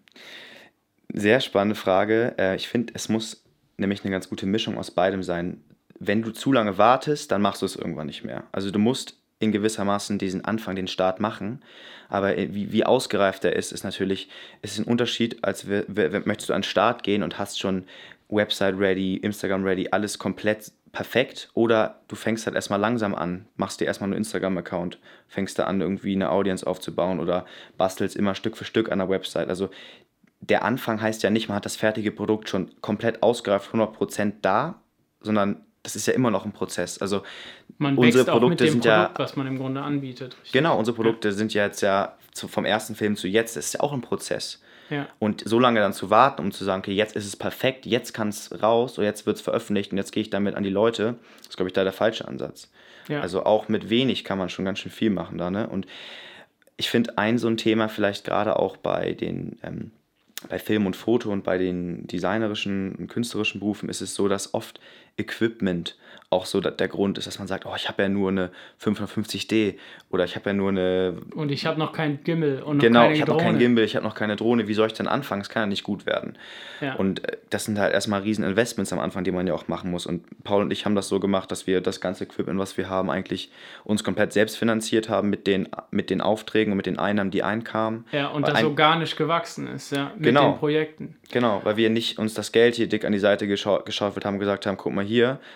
Sehr 1.13 1.39
spannende 1.39 1.75
Frage. 1.75 2.35
Äh, 2.37 2.55
ich 2.55 2.67
finde, 2.67 2.93
es 2.95 3.09
muss 3.09 3.43
nämlich 3.77 4.03
eine 4.03 4.11
ganz 4.11 4.29
gute 4.29 4.45
Mischung 4.45 4.77
aus 4.77 4.91
beidem 4.91 5.23
sein. 5.23 5.63
Wenn 5.99 6.21
du 6.21 6.31
zu 6.31 6.51
lange 6.51 6.77
wartest, 6.77 7.31
dann 7.31 7.41
machst 7.41 7.61
du 7.61 7.65
es 7.65 7.75
irgendwann 7.75 8.07
nicht 8.07 8.23
mehr. 8.23 8.43
Also 8.51 8.71
du 8.71 8.79
musst 8.79 9.20
in 9.41 9.51
gewissermaßen 9.51 10.17
diesen 10.17 10.45
Anfang, 10.45 10.75
den 10.75 10.87
Start 10.87 11.19
machen. 11.19 11.61
Aber 12.09 12.37
äh, 12.37 12.53
wie, 12.53 12.71
wie 12.71 12.85
ausgereift 12.85 13.43
er 13.43 13.55
ist, 13.55 13.71
ist 13.71 13.83
natürlich, 13.83 14.29
es 14.61 14.73
ist 14.73 14.79
ein 14.79 14.85
Unterschied, 14.85 15.43
als 15.43 15.67
wir, 15.67 15.85
möchtest 16.25 16.49
du 16.49 16.53
an 16.53 16.61
den 16.61 16.67
Start 16.67 17.03
gehen 17.03 17.23
und 17.23 17.39
hast 17.39 17.59
schon 17.59 17.85
Website 18.29 18.77
ready, 18.77 19.17
Instagram 19.17 19.63
ready, 19.63 19.89
alles 19.91 20.19
komplett 20.19 20.71
perfekt. 20.91 21.49
Oder 21.53 22.01
du 22.07 22.15
fängst 22.15 22.45
halt 22.45 22.55
erstmal 22.55 22.79
langsam 22.79 23.15
an, 23.15 23.47
machst 23.55 23.81
dir 23.81 23.85
erstmal 23.85 24.09
einen 24.09 24.17
Instagram-Account, 24.17 24.99
fängst 25.27 25.57
da 25.57 25.63
an, 25.63 25.81
irgendwie 25.81 26.13
eine 26.13 26.31
Audience 26.31 26.65
aufzubauen 26.65 27.19
oder 27.19 27.45
bastelst 27.77 28.15
immer 28.15 28.35
Stück 28.35 28.57
für 28.57 28.65
Stück 28.65 28.91
an 28.91 28.99
der 28.99 29.09
Website. 29.09 29.49
Also 29.49 29.69
der 30.39 30.63
Anfang 30.63 31.01
heißt 31.01 31.23
ja 31.23 31.29
nicht, 31.29 31.47
man 31.47 31.55
hat 31.55 31.65
das 31.65 31.75
fertige 31.75 32.11
Produkt 32.11 32.49
schon 32.49 32.71
komplett 32.81 33.23
ausgereift, 33.23 33.71
100% 33.71 34.33
da, 34.41 34.81
sondern 35.21 35.65
das 35.83 35.95
ist 35.95 36.05
ja 36.05 36.13
immer 36.13 36.31
noch 36.31 36.45
ein 36.45 36.51
Prozess. 36.51 36.99
Also 36.99 37.23
man 37.77 37.97
unsere 37.97 38.25
Produkte 38.25 38.65
sind 38.65 38.83
Produkt, 38.83 38.85
ja, 38.85 39.11
was 39.15 39.35
man 39.35 39.47
im 39.47 39.57
Grunde 39.57 39.81
anbietet. 39.81 40.35
Richtig? 40.37 40.51
Genau, 40.51 40.77
unsere 40.77 40.95
Produkte 40.95 41.29
ja. 41.29 41.33
sind 41.33 41.53
ja 41.53 41.65
jetzt 41.65 41.81
ja 41.81 42.15
zu, 42.33 42.47
vom 42.47 42.65
ersten 42.65 42.95
Film 42.95 43.15
zu 43.15 43.27
jetzt, 43.27 43.55
das 43.55 43.67
ist 43.67 43.73
ja 43.73 43.79
auch 43.81 43.93
ein 43.93 44.01
Prozess. 44.01 44.61
Ja. 44.89 45.07
Und 45.19 45.43
so 45.45 45.57
lange 45.57 45.79
dann 45.79 45.93
zu 45.93 46.09
warten, 46.09 46.41
um 46.41 46.51
zu 46.51 46.65
sagen, 46.65 46.81
okay, 46.81 46.93
jetzt 46.93 47.15
ist 47.15 47.25
es 47.25 47.37
perfekt, 47.37 47.85
jetzt 47.85 48.13
kann 48.13 48.27
es 48.27 48.61
raus, 48.61 48.97
oder 48.97 49.07
jetzt 49.07 49.25
wird 49.25 49.37
es 49.37 49.41
veröffentlicht 49.41 49.91
und 49.91 49.97
jetzt 49.97 50.11
gehe 50.11 50.21
ich 50.21 50.29
damit 50.29 50.55
an 50.55 50.63
die 50.63 50.69
Leute, 50.69 51.15
ist, 51.41 51.55
glaube 51.55 51.69
ich, 51.69 51.73
da 51.73 51.83
der 51.83 51.93
falsche 51.93 52.27
Ansatz. 52.27 52.69
Ja. 53.07 53.21
Also 53.21 53.45
auch 53.45 53.69
mit 53.69 53.89
wenig 53.89 54.23
kann 54.23 54.37
man 54.37 54.49
schon 54.49 54.65
ganz 54.65 54.79
schön 54.79 54.91
viel 54.91 55.09
machen 55.09 55.37
da. 55.37 55.49
Ne? 55.49 55.67
Und 55.67 55.87
ich 56.77 56.89
finde 56.89 57.17
ein 57.17 57.37
so 57.37 57.47
ein 57.47 57.57
Thema 57.57 57.87
vielleicht 57.87 58.25
gerade 58.25 58.59
auch 58.59 58.77
bei 58.77 59.13
den 59.13 59.57
ähm, 59.63 59.91
bei 60.49 60.59
Film 60.59 60.85
und 60.85 60.95
Foto 60.95 61.31
und 61.31 61.43
bei 61.43 61.57
den 61.57 62.07
designerischen 62.07 62.95
und 62.95 63.07
künstlerischen 63.07 63.59
Berufen 63.59 63.89
ist 63.89 64.01
es 64.01 64.15
so, 64.15 64.27
dass 64.27 64.53
oft 64.53 64.79
Equipment 65.21 65.95
auch 66.31 66.45
so 66.45 66.61
der 66.61 66.87
Grund 66.87 67.17
ist, 67.17 67.27
dass 67.27 67.39
man 67.39 67.47
sagt, 67.49 67.65
oh, 67.65 67.73
ich 67.75 67.89
habe 67.89 68.03
ja 68.03 68.09
nur 68.09 68.29
eine 68.29 68.51
550D 68.81 69.75
oder 70.09 70.23
ich 70.23 70.37
habe 70.37 70.51
ja 70.51 70.53
nur 70.53 70.69
eine... 70.69 71.17
Und 71.35 71.51
ich 71.51 71.65
habe 71.65 71.77
noch 71.77 71.91
kein 71.91 72.23
Gimbal 72.23 72.61
und 72.63 72.77
noch 72.77 72.81
genau, 72.81 73.01
keine 73.01 73.13
ich 73.13 73.21
habe 73.21 73.31
noch 73.31 73.41
kein 73.41 73.59
Gimbal, 73.59 73.83
ich 73.83 73.97
habe 73.97 74.05
noch 74.05 74.15
keine 74.15 74.37
Drohne, 74.37 74.69
wie 74.69 74.73
soll 74.73 74.87
ich 74.87 74.93
denn 74.93 75.09
anfangen? 75.09 75.41
Es 75.41 75.49
kann 75.49 75.63
ja 75.63 75.67
nicht 75.67 75.83
gut 75.83 76.05
werden. 76.05 76.37
Ja. 76.79 76.95
Und 76.95 77.27
äh, 77.27 77.35
das 77.49 77.65
sind 77.65 77.77
halt 77.77 77.93
erstmal 77.93 78.21
riesen 78.21 78.45
Investments 78.45 78.93
am 78.93 78.99
Anfang, 78.99 79.25
die 79.25 79.31
man 79.31 79.45
ja 79.45 79.53
auch 79.53 79.67
machen 79.67 79.91
muss. 79.91 80.05
Und 80.05 80.23
Paul 80.45 80.61
und 80.61 80.71
ich 80.71 80.85
haben 80.85 80.95
das 80.95 81.09
so 81.09 81.19
gemacht, 81.19 81.51
dass 81.51 81.67
wir 81.67 81.81
das 81.81 81.99
ganze 81.99 82.23
Equipment, 82.23 82.57
was 82.57 82.77
wir 82.77 82.87
haben, 82.87 83.09
eigentlich 83.09 83.51
uns 83.83 84.01
komplett 84.05 84.31
selbst 84.31 84.57
finanziert 84.57 85.09
haben 85.09 85.29
mit 85.29 85.47
den, 85.47 85.67
mit 85.91 86.09
den 86.09 86.21
Aufträgen 86.21 86.71
und 86.71 86.77
mit 86.77 86.85
den 86.85 86.97
Einnahmen, 86.97 87.31
die 87.31 87.43
einkamen. 87.43 88.05
Ja, 88.13 88.29
und 88.29 88.47
das 88.47 88.55
ein, 88.55 88.67
organisch 88.67 89.17
gewachsen 89.17 89.67
ist, 89.67 89.91
ja, 89.91 90.13
mit 90.15 90.23
genau, 90.23 90.53
den 90.53 90.59
Projekten. 90.59 91.15
Genau, 91.33 91.59
weil 91.65 91.75
wir 91.75 91.89
nicht 91.89 92.19
uns 92.19 92.33
das 92.33 92.53
Geld 92.53 92.75
hier 92.75 92.87
dick 92.87 93.03
an 93.03 93.11
die 93.11 93.19
Seite 93.19 93.47
geschau 93.47 93.79
geschaufelt 93.83 94.23
haben, 94.23 94.39
gesagt 94.39 94.65
haben, 94.65 94.77
guck 94.77 94.93
mal 94.93 95.03
hier, 95.03 95.10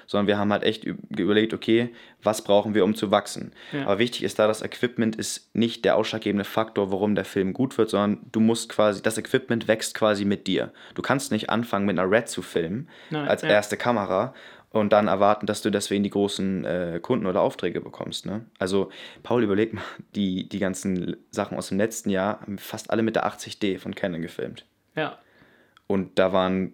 sondern 0.07 0.27
wir 0.27 0.37
haben 0.37 0.51
halt 0.51 0.63
echt 0.63 0.85
überlegt, 0.85 1.53
okay, 1.53 1.93
was 2.21 2.43
brauchen 2.43 2.73
wir, 2.73 2.83
um 2.83 2.95
zu 2.95 3.11
wachsen. 3.11 3.53
Ja. 3.71 3.83
Aber 3.83 3.99
wichtig 3.99 4.23
ist 4.23 4.39
da, 4.39 4.47
das 4.47 4.61
Equipment 4.61 5.15
ist 5.15 5.55
nicht 5.55 5.85
der 5.85 5.95
ausschlaggebende 5.95 6.45
Faktor, 6.45 6.91
warum 6.91 7.15
der 7.15 7.25
Film 7.25 7.53
gut 7.53 7.77
wird, 7.77 7.89
sondern 7.89 8.19
du 8.31 8.39
musst 8.39 8.69
quasi, 8.69 9.01
das 9.01 9.17
Equipment 9.17 9.67
wächst 9.67 9.95
quasi 9.95 10.25
mit 10.25 10.47
dir. 10.47 10.71
Du 10.95 11.01
kannst 11.01 11.31
nicht 11.31 11.49
anfangen, 11.49 11.85
mit 11.85 11.97
einer 11.97 12.09
Red 12.09 12.27
zu 12.27 12.41
filmen, 12.41 12.89
Nein, 13.09 13.27
als 13.27 13.41
ja. 13.41 13.49
erste 13.49 13.77
Kamera 13.77 14.33
und 14.75 14.91
dann 14.91 15.07
erwarten, 15.07 15.45
dass 15.45 15.61
du 15.61 15.69
deswegen 15.69 16.03
die 16.03 16.09
großen 16.09 16.65
äh, 16.65 16.99
Kunden 17.01 17.25
oder 17.27 17.41
Aufträge 17.41 17.79
bekommst. 17.79 18.25
Ne? 18.25 18.45
Also, 18.59 18.89
Paul, 19.23 19.43
überleg 19.43 19.73
mal, 19.73 19.83
die, 20.15 20.49
die 20.49 20.59
ganzen 20.59 21.15
Sachen 21.31 21.57
aus 21.57 21.69
dem 21.69 21.77
letzten 21.77 22.09
Jahr 22.09 22.41
haben 22.41 22.57
fast 22.57 22.89
alle 22.89 23.01
mit 23.01 23.15
der 23.15 23.25
80D 23.25 23.79
von 23.79 23.95
Canon 23.95 24.21
gefilmt. 24.21 24.65
Ja. 24.95 25.17
Und 25.87 26.19
da 26.19 26.33
waren 26.33 26.73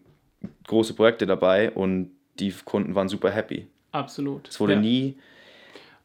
große 0.68 0.96
Projekte 0.96 1.28
dabei 1.28 1.72
und 1.72 2.12
die 2.40 2.54
Kunden 2.66 2.96
waren 2.96 3.10
super 3.10 3.32
happy. 3.32 3.68
Absolut. 3.92 4.48
Es 4.48 4.60
wurde 4.60 4.74
ja. 4.74 4.80
nie. 4.80 5.18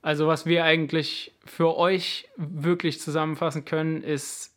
Also, 0.03 0.27
was 0.27 0.47
wir 0.47 0.65
eigentlich 0.65 1.35
für 1.45 1.77
euch 1.77 2.29
wirklich 2.37 3.01
zusammenfassen 3.01 3.65
können, 3.65 4.03
ist, 4.03 4.55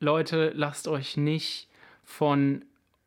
Leute, 0.00 0.52
lasst 0.54 0.88
euch 0.88 1.16
nicht 1.16 1.68
von 2.04 2.64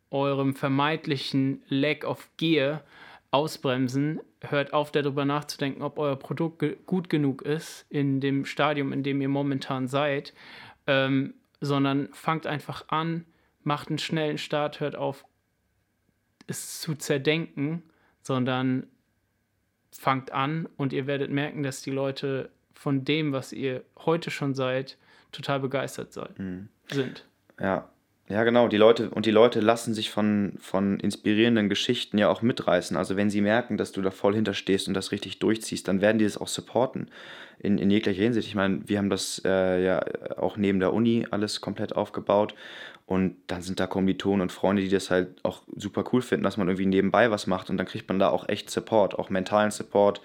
eurem 0.10 0.56
vermeintlichen 0.56 1.64
Lack 1.68 2.04
of 2.06 2.30
Gear 2.38 2.84
ausbremsen. 3.32 4.22
Hört 4.42 4.74
auf, 4.74 4.92
darüber 4.92 5.26
nachzudenken, 5.26 5.82
ob 5.82 6.00
euer 6.00 6.18
Produkt 6.18 6.60
ge 6.60 6.78
gut 6.86 7.10
genug 7.10 7.42
ist 7.42 7.86
in 7.90 8.20
dem 8.20 8.46
Stadium, 8.46 8.92
in 8.92 9.04
dem 9.04 9.22
ihr 9.22 9.30
momentan 9.30 9.88
seid, 9.88 10.34
ähm, 10.88 11.34
sondern 11.62 12.10
fangt 12.12 12.48
einfach 12.48 12.86
an, 12.90 13.26
macht 13.64 13.90
einen 13.90 14.00
schnellen 14.00 14.38
Start, 14.38 14.80
hört 14.80 14.96
auf, 14.96 15.26
es 16.48 16.82
zu 16.82 16.96
zerdenken, 16.96 17.84
sondern 18.32 18.88
fangt 19.92 20.32
an 20.32 20.70
und 20.78 20.94
ihr 20.94 21.06
werdet 21.06 21.32
merken, 21.32 21.64
dass 21.64 21.82
die 21.82 21.92
Leute 21.92 22.50
von 22.74 23.04
dem, 23.04 23.34
was 23.34 23.52
ihr 23.52 23.84
heute 24.06 24.32
schon 24.32 24.56
seid, 24.56 24.98
total 25.34 25.60
begeistert 25.60 26.14
seid, 26.14 26.40
mhm. 26.40 26.70
sind. 26.90 27.26
Ja. 27.60 27.90
Ja, 28.32 28.46
genau. 28.46 28.70
Die 28.70 28.78
Leute, 28.78 29.10
und 29.10 29.26
die 29.26 29.32
Leute 29.32 29.60
lassen 29.60 29.94
sich 29.94 30.10
von, 30.10 30.54
von 30.58 31.02
inspirierenden 31.02 31.68
Geschichten 31.68 32.18
ja 32.18 32.30
auch 32.30 32.42
mitreißen. 32.42 32.96
Also 32.96 33.18
wenn 33.18 33.30
sie 33.30 33.42
merken, 33.42 33.76
dass 33.76 33.92
du 33.92 34.02
da 34.02 34.10
voll 34.10 34.36
hinterstehst 34.36 34.88
und 34.88 34.94
das 34.94 35.12
richtig 35.12 35.40
durchziehst, 35.40 35.86
dann 35.90 36.00
werden 36.00 36.18
die 36.18 36.24
das 36.24 36.38
auch 36.38 36.48
supporten. 36.48 37.10
In, 37.60 37.78
in 37.78 37.92
jeglicher 37.92 38.24
Hinsicht. 38.24 38.48
Ich 38.48 38.56
meine, 38.56 38.88
wir 38.88 39.00
haben 39.00 39.10
das 39.10 39.42
äh, 39.44 39.84
ja 39.84 40.02
auch 40.38 40.56
neben 40.56 40.80
der 40.80 40.94
Uni 40.94 41.28
alles 41.30 41.60
komplett 41.60 41.94
aufgebaut. 41.94 42.56
Und 43.06 43.36
dann 43.48 43.62
sind 43.62 43.82
da 43.82 43.88
Kommilitonen 43.88 44.42
und 44.42 44.54
Freunde, 44.54 44.82
die 44.82 44.88
das 44.88 45.12
halt 45.12 45.44
auch 45.44 45.64
super 45.76 46.06
cool 46.14 46.22
finden, 46.22 46.46
dass 46.46 46.56
man 46.56 46.70
irgendwie 46.70 46.86
nebenbei 46.86 47.32
was 47.32 47.48
macht. 47.48 47.70
Und 47.70 47.76
dann 47.76 47.86
kriegt 47.86 48.08
man 48.08 48.18
da 48.18 48.30
auch 48.30 48.48
echt 48.48 48.70
Support, 48.70 49.20
auch 49.20 49.30
mentalen 49.30 49.72
Support 49.72 50.22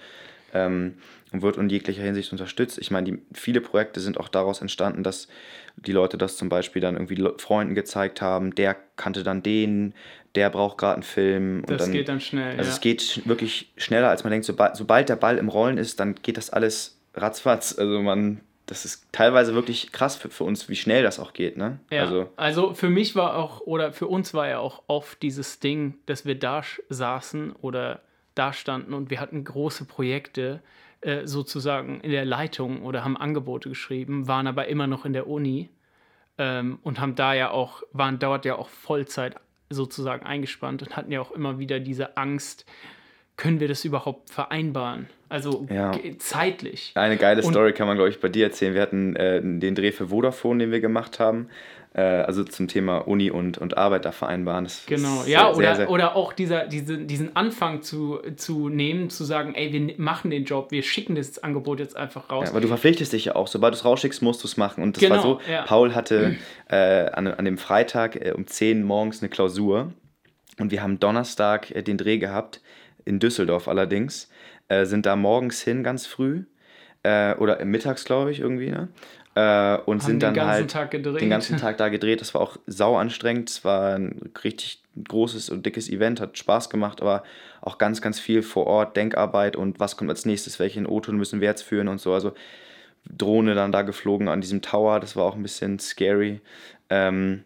ähm, 0.56 0.94
und 1.32 1.42
wird 1.42 1.56
in 1.56 1.68
jeglicher 1.68 2.02
Hinsicht 2.02 2.32
unterstützt. 2.32 2.78
Ich 2.78 2.90
meine, 2.90 3.10
die, 3.10 3.18
viele 3.32 3.60
Projekte 3.60 4.00
sind 4.00 4.18
auch 4.18 4.28
daraus 4.28 4.60
entstanden, 4.60 5.02
dass 5.02 5.28
die 5.76 5.92
Leute 5.92 6.16
das 6.16 6.36
zum 6.36 6.48
Beispiel 6.48 6.80
dann 6.80 6.94
irgendwie 6.94 7.22
Freunden 7.38 7.74
gezeigt 7.74 8.22
haben. 8.22 8.54
Der 8.54 8.76
kannte 8.96 9.22
dann 9.22 9.42
den, 9.42 9.94
der 10.34 10.50
braucht 10.50 10.78
gerade 10.78 10.94
einen 10.94 11.02
Film. 11.02 11.64
das 11.66 11.82
dann, 11.82 11.92
geht 11.92 12.08
dann 12.08 12.20
schnell. 12.20 12.52
Also 12.52 12.70
ja. 12.70 12.74
es 12.74 12.80
geht 12.80 13.26
wirklich 13.26 13.72
schneller, 13.76 14.08
als 14.08 14.24
man 14.24 14.30
denkt. 14.30 14.46
Sobald, 14.46 14.76
sobald 14.76 15.08
der 15.08 15.16
Ball 15.16 15.38
im 15.38 15.48
Rollen 15.48 15.78
ist, 15.78 16.00
dann 16.00 16.14
geht 16.14 16.36
das 16.36 16.50
alles 16.50 16.98
ratzfatz. 17.14 17.76
Also 17.78 18.00
man 18.02 18.40
das 18.66 18.84
ist 18.84 19.06
teilweise 19.12 19.54
wirklich 19.54 19.92
krass 19.92 20.16
für, 20.16 20.28
für 20.28 20.42
uns, 20.44 20.68
wie 20.68 20.74
schnell 20.76 21.04
das 21.04 21.20
auch 21.20 21.32
geht, 21.32 21.56
ne? 21.56 21.78
Ja, 21.90 22.02
also, 22.02 22.28
also 22.36 22.74
für 22.74 22.90
mich 22.90 23.14
war 23.14 23.36
auch, 23.36 23.60
oder 23.60 23.92
für 23.92 24.08
uns 24.08 24.34
war 24.34 24.48
ja 24.48 24.58
auch 24.58 24.82
oft 24.88 25.22
dieses 25.22 25.60
Ding, 25.60 25.94
dass 26.06 26.26
wir 26.26 26.36
da 26.36 26.62
saßen 26.88 27.52
oder 27.52 28.00
da 28.36 28.52
standen 28.52 28.94
und 28.94 29.10
wir 29.10 29.20
hatten 29.20 29.42
große 29.44 29.84
Projekte 29.84 30.60
äh, 31.00 31.26
sozusagen 31.26 32.00
in 32.00 32.10
der 32.10 32.24
Leitung 32.24 32.82
oder 32.82 33.04
haben 33.04 33.16
Angebote 33.16 33.68
geschrieben, 33.68 34.28
waren 34.28 34.46
aber 34.46 34.68
immer 34.68 34.86
noch 34.86 35.04
in 35.04 35.12
der 35.12 35.26
Uni 35.26 35.68
ähm, 36.38 36.78
und 36.82 37.00
haben 37.00 37.14
da 37.14 37.34
ja 37.34 37.50
auch, 37.50 37.82
waren 37.92 38.18
dort 38.18 38.44
ja 38.44 38.56
auch 38.56 38.68
Vollzeit 38.68 39.36
sozusagen 39.68 40.24
eingespannt 40.24 40.82
und 40.82 40.96
hatten 40.96 41.10
ja 41.10 41.20
auch 41.20 41.32
immer 41.32 41.58
wieder 41.58 41.80
diese 41.80 42.16
Angst, 42.16 42.66
können 43.36 43.60
wir 43.60 43.68
das 43.68 43.84
überhaupt 43.84 44.30
vereinbaren? 44.30 45.08
Also 45.28 45.66
Ja. 45.70 45.92
zeitlich. 46.18 46.92
Eine 46.94 47.16
geile 47.16 47.42
Und- 47.42 47.50
Story 47.52 47.72
kann 47.72 47.86
man, 47.86 47.96
glaube 47.96 48.10
ich, 48.10 48.20
bei 48.20 48.28
dir 48.28 48.44
erzählen. 48.46 48.74
Wir 48.74 48.82
hatten 48.82 49.16
äh, 49.16 49.40
den 49.42 49.74
Dreh 49.74 49.92
für 49.92 50.08
Vodafone, 50.08 50.64
den 50.64 50.70
wir 50.72 50.80
gemacht 50.80 51.18
haben. 51.18 51.48
Äh, 51.94 52.00
also 52.02 52.44
zum 52.44 52.68
Thema 52.68 52.98
Uni 53.08 53.30
und, 53.30 53.58
und 53.58 53.76
Arbeit 53.76 54.04
da 54.04 54.12
vereinbaren. 54.12 54.64
Das 54.64 54.84
Genau, 54.86 55.24
ja, 55.26 55.52
sehr, 55.52 55.56
oder, 55.56 55.74
sehr, 55.76 55.90
oder 55.90 56.14
auch 56.16 56.32
dieser, 56.32 56.66
diese, 56.66 56.98
diesen 56.98 57.34
Anfang 57.34 57.82
zu, 57.82 58.20
zu 58.36 58.68
nehmen, 58.68 59.10
zu 59.10 59.24
sagen, 59.24 59.54
ey, 59.54 59.72
wir 59.72 59.94
machen 59.98 60.30
den 60.30 60.44
Job, 60.44 60.70
wir 60.70 60.82
schicken 60.82 61.14
das 61.16 61.38
Angebot 61.42 61.80
jetzt 61.80 61.96
einfach 61.96 62.30
raus. 62.30 62.44
Ja, 62.46 62.50
aber 62.52 62.60
du 62.60 62.68
verpflichtest 62.68 63.12
dich 63.12 63.24
ja 63.26 63.34
auch. 63.34 63.48
Sobald 63.48 63.74
du 63.74 63.78
es 63.78 63.84
rausschickst, 63.84 64.22
musst 64.22 64.42
du 64.44 64.46
es 64.46 64.56
machen. 64.56 64.82
Und 64.82 64.96
das 64.96 65.02
war 65.10 65.18
Genau, 65.18 65.22
so, 65.22 65.40
ja. 65.50 65.62
Paul 65.62 65.94
hatte 65.94 66.36
äh, 66.68 66.76
an, 67.10 67.26
an 67.26 67.44
dem 67.44 67.58
Freitag 67.58 68.14
äh, 68.16 68.32
um 68.32 68.46
10 68.46 68.82
morgens 68.84 69.22
eine 69.22 69.28
Klausur. 69.28 69.92
Und 70.58 70.70
wir 70.70 70.82
haben 70.82 71.00
Donnerstag 71.00 71.70
äh, 71.74 71.82
den 71.82 71.98
Dreh 71.98 72.18
gehabt, 72.18 72.60
in 73.06 73.18
Düsseldorf 73.18 73.68
allerdings. 73.68 74.28
Äh, 74.68 74.84
sind 74.84 75.06
da 75.06 75.16
morgens 75.16 75.62
hin, 75.62 75.82
ganz 75.82 76.06
früh. 76.06 76.44
Äh, 77.02 77.34
oder 77.36 77.64
mittags, 77.64 78.04
glaube 78.04 78.30
ich, 78.32 78.40
irgendwie. 78.40 78.70
Ne? 78.70 78.88
Äh, 79.34 79.78
und 79.86 80.02
sind 80.02 80.22
den 80.22 80.34
dann 80.34 80.34
ganzen 80.34 80.74
halt 80.74 81.20
den 81.20 81.30
ganzen 81.30 81.56
Tag 81.56 81.78
da 81.78 81.88
gedreht. 81.88 82.20
Das 82.20 82.34
war 82.34 82.40
auch 82.40 82.56
sau 82.66 82.96
anstrengend. 82.96 83.48
Es 83.48 83.64
war 83.64 83.94
ein 83.94 84.32
richtig 84.42 84.82
großes 85.08 85.50
und 85.50 85.64
dickes 85.66 85.88
Event, 85.88 86.20
hat 86.20 86.38
Spaß 86.38 86.70
gemacht, 86.70 87.02
aber 87.02 87.22
auch 87.60 87.78
ganz, 87.78 88.00
ganz 88.00 88.18
viel 88.18 88.42
vor 88.42 88.66
Ort, 88.66 88.96
Denkarbeit 88.96 89.54
und 89.56 89.78
was 89.78 89.96
kommt 89.96 90.10
als 90.10 90.24
nächstes, 90.24 90.58
welchen 90.58 90.86
O-Ton 90.86 91.16
müssen 91.16 91.40
wir 91.40 91.48
jetzt 91.48 91.62
führen 91.62 91.88
und 91.88 92.00
so. 92.00 92.14
Also 92.14 92.32
Drohne 93.04 93.54
dann 93.54 93.72
da 93.72 93.82
geflogen 93.82 94.28
an 94.28 94.40
diesem 94.40 94.62
Tower, 94.62 95.00
das 95.00 95.16
war 95.16 95.24
auch 95.24 95.36
ein 95.36 95.42
bisschen 95.42 95.78
scary. 95.78 96.40
Ähm, 96.88 97.44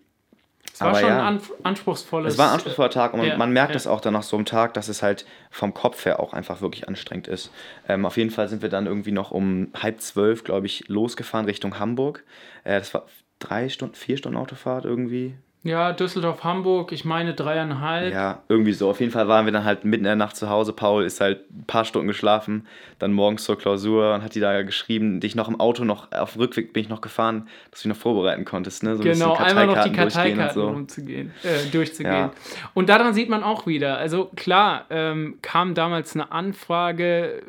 es 0.80 0.84
war 0.84 0.88
aber 0.88 1.00
schon 1.00 1.08
ja. 1.10 1.28
ein 1.28 1.40
anspruchsvolles. 1.62 2.32
es 2.32 2.38
war 2.38 2.48
ein 2.48 2.54
anspruchsvoller 2.54 2.88
Tag 2.88 3.12
und 3.12 3.20
man, 3.20 3.28
ja, 3.28 3.36
man 3.36 3.52
merkt 3.52 3.72
ja. 3.72 3.76
es 3.76 3.86
auch 3.86 4.00
dann 4.00 4.14
nach 4.14 4.22
so 4.22 4.36
einem 4.36 4.46
Tag, 4.46 4.72
dass 4.74 4.88
es 4.88 5.02
halt 5.02 5.26
vom 5.50 5.74
Kopf 5.74 6.06
her 6.06 6.20
auch 6.20 6.32
einfach 6.32 6.62
wirklich 6.62 6.88
anstrengend 6.88 7.28
ist. 7.28 7.52
Ähm, 7.86 8.06
auf 8.06 8.16
jeden 8.16 8.30
Fall 8.30 8.48
sind 8.48 8.62
wir 8.62 8.70
dann 8.70 8.86
irgendwie 8.86 9.12
noch 9.12 9.30
um 9.30 9.68
halb 9.78 10.00
zwölf, 10.00 10.42
glaube 10.42 10.66
ich, 10.66 10.88
losgefahren 10.88 11.44
Richtung 11.44 11.78
Hamburg. 11.78 12.24
Äh, 12.64 12.78
das 12.78 12.94
war 12.94 13.04
drei 13.40 13.68
Stunden, 13.68 13.94
vier 13.94 14.16
Stunden 14.16 14.38
Autofahrt 14.38 14.86
irgendwie. 14.86 15.34
Ja, 15.62 15.92
Düsseldorf, 15.92 16.42
Hamburg, 16.42 16.90
ich 16.90 17.04
meine 17.04 17.34
dreieinhalb. 17.34 18.14
Ja, 18.14 18.42
irgendwie 18.48 18.72
so. 18.72 18.88
Auf 18.88 18.98
jeden 19.00 19.12
Fall 19.12 19.28
waren 19.28 19.44
wir 19.44 19.52
dann 19.52 19.64
halt 19.64 19.84
mitten 19.84 20.04
in 20.04 20.08
der 20.08 20.16
Nacht 20.16 20.34
zu 20.36 20.48
Hause. 20.48 20.72
Paul 20.72 21.04
ist 21.04 21.20
halt 21.20 21.50
ein 21.50 21.64
paar 21.66 21.84
Stunden 21.84 22.08
geschlafen, 22.08 22.66
dann 22.98 23.12
morgens 23.12 23.44
zur 23.44 23.58
Klausur 23.58 24.14
und 24.14 24.22
hat 24.22 24.34
die 24.34 24.40
da 24.40 24.62
geschrieben. 24.62 25.20
Dich 25.20 25.34
noch 25.34 25.48
im 25.48 25.60
Auto 25.60 25.84
noch, 25.84 26.10
auf 26.12 26.32
dem 26.32 26.40
Rückweg 26.40 26.72
bin 26.72 26.82
ich 26.82 26.88
noch 26.88 27.02
gefahren, 27.02 27.46
dass 27.70 27.82
du 27.82 27.88
dich 27.88 27.94
noch 27.96 28.02
vorbereiten 28.02 28.46
konntest. 28.46 28.82
Ne? 28.84 28.96
So 28.96 29.02
ein 29.02 29.12
Genau, 29.12 29.32
bisschen 29.36 29.44
einmal 29.44 29.66
noch 29.66 29.82
die 29.84 29.92
Karteikarten 29.92 30.54
so. 30.54 30.66
rumzugehen, 30.68 31.30
äh, 31.42 31.70
durchzugehen. 31.70 32.14
Ja. 32.14 32.32
Und 32.72 32.88
daran 32.88 33.12
sieht 33.12 33.28
man 33.28 33.42
auch 33.42 33.66
wieder, 33.66 33.98
also 33.98 34.30
klar, 34.36 34.86
ähm, 34.88 35.40
kam 35.42 35.74
damals 35.74 36.14
eine 36.14 36.32
Anfrage, 36.32 37.42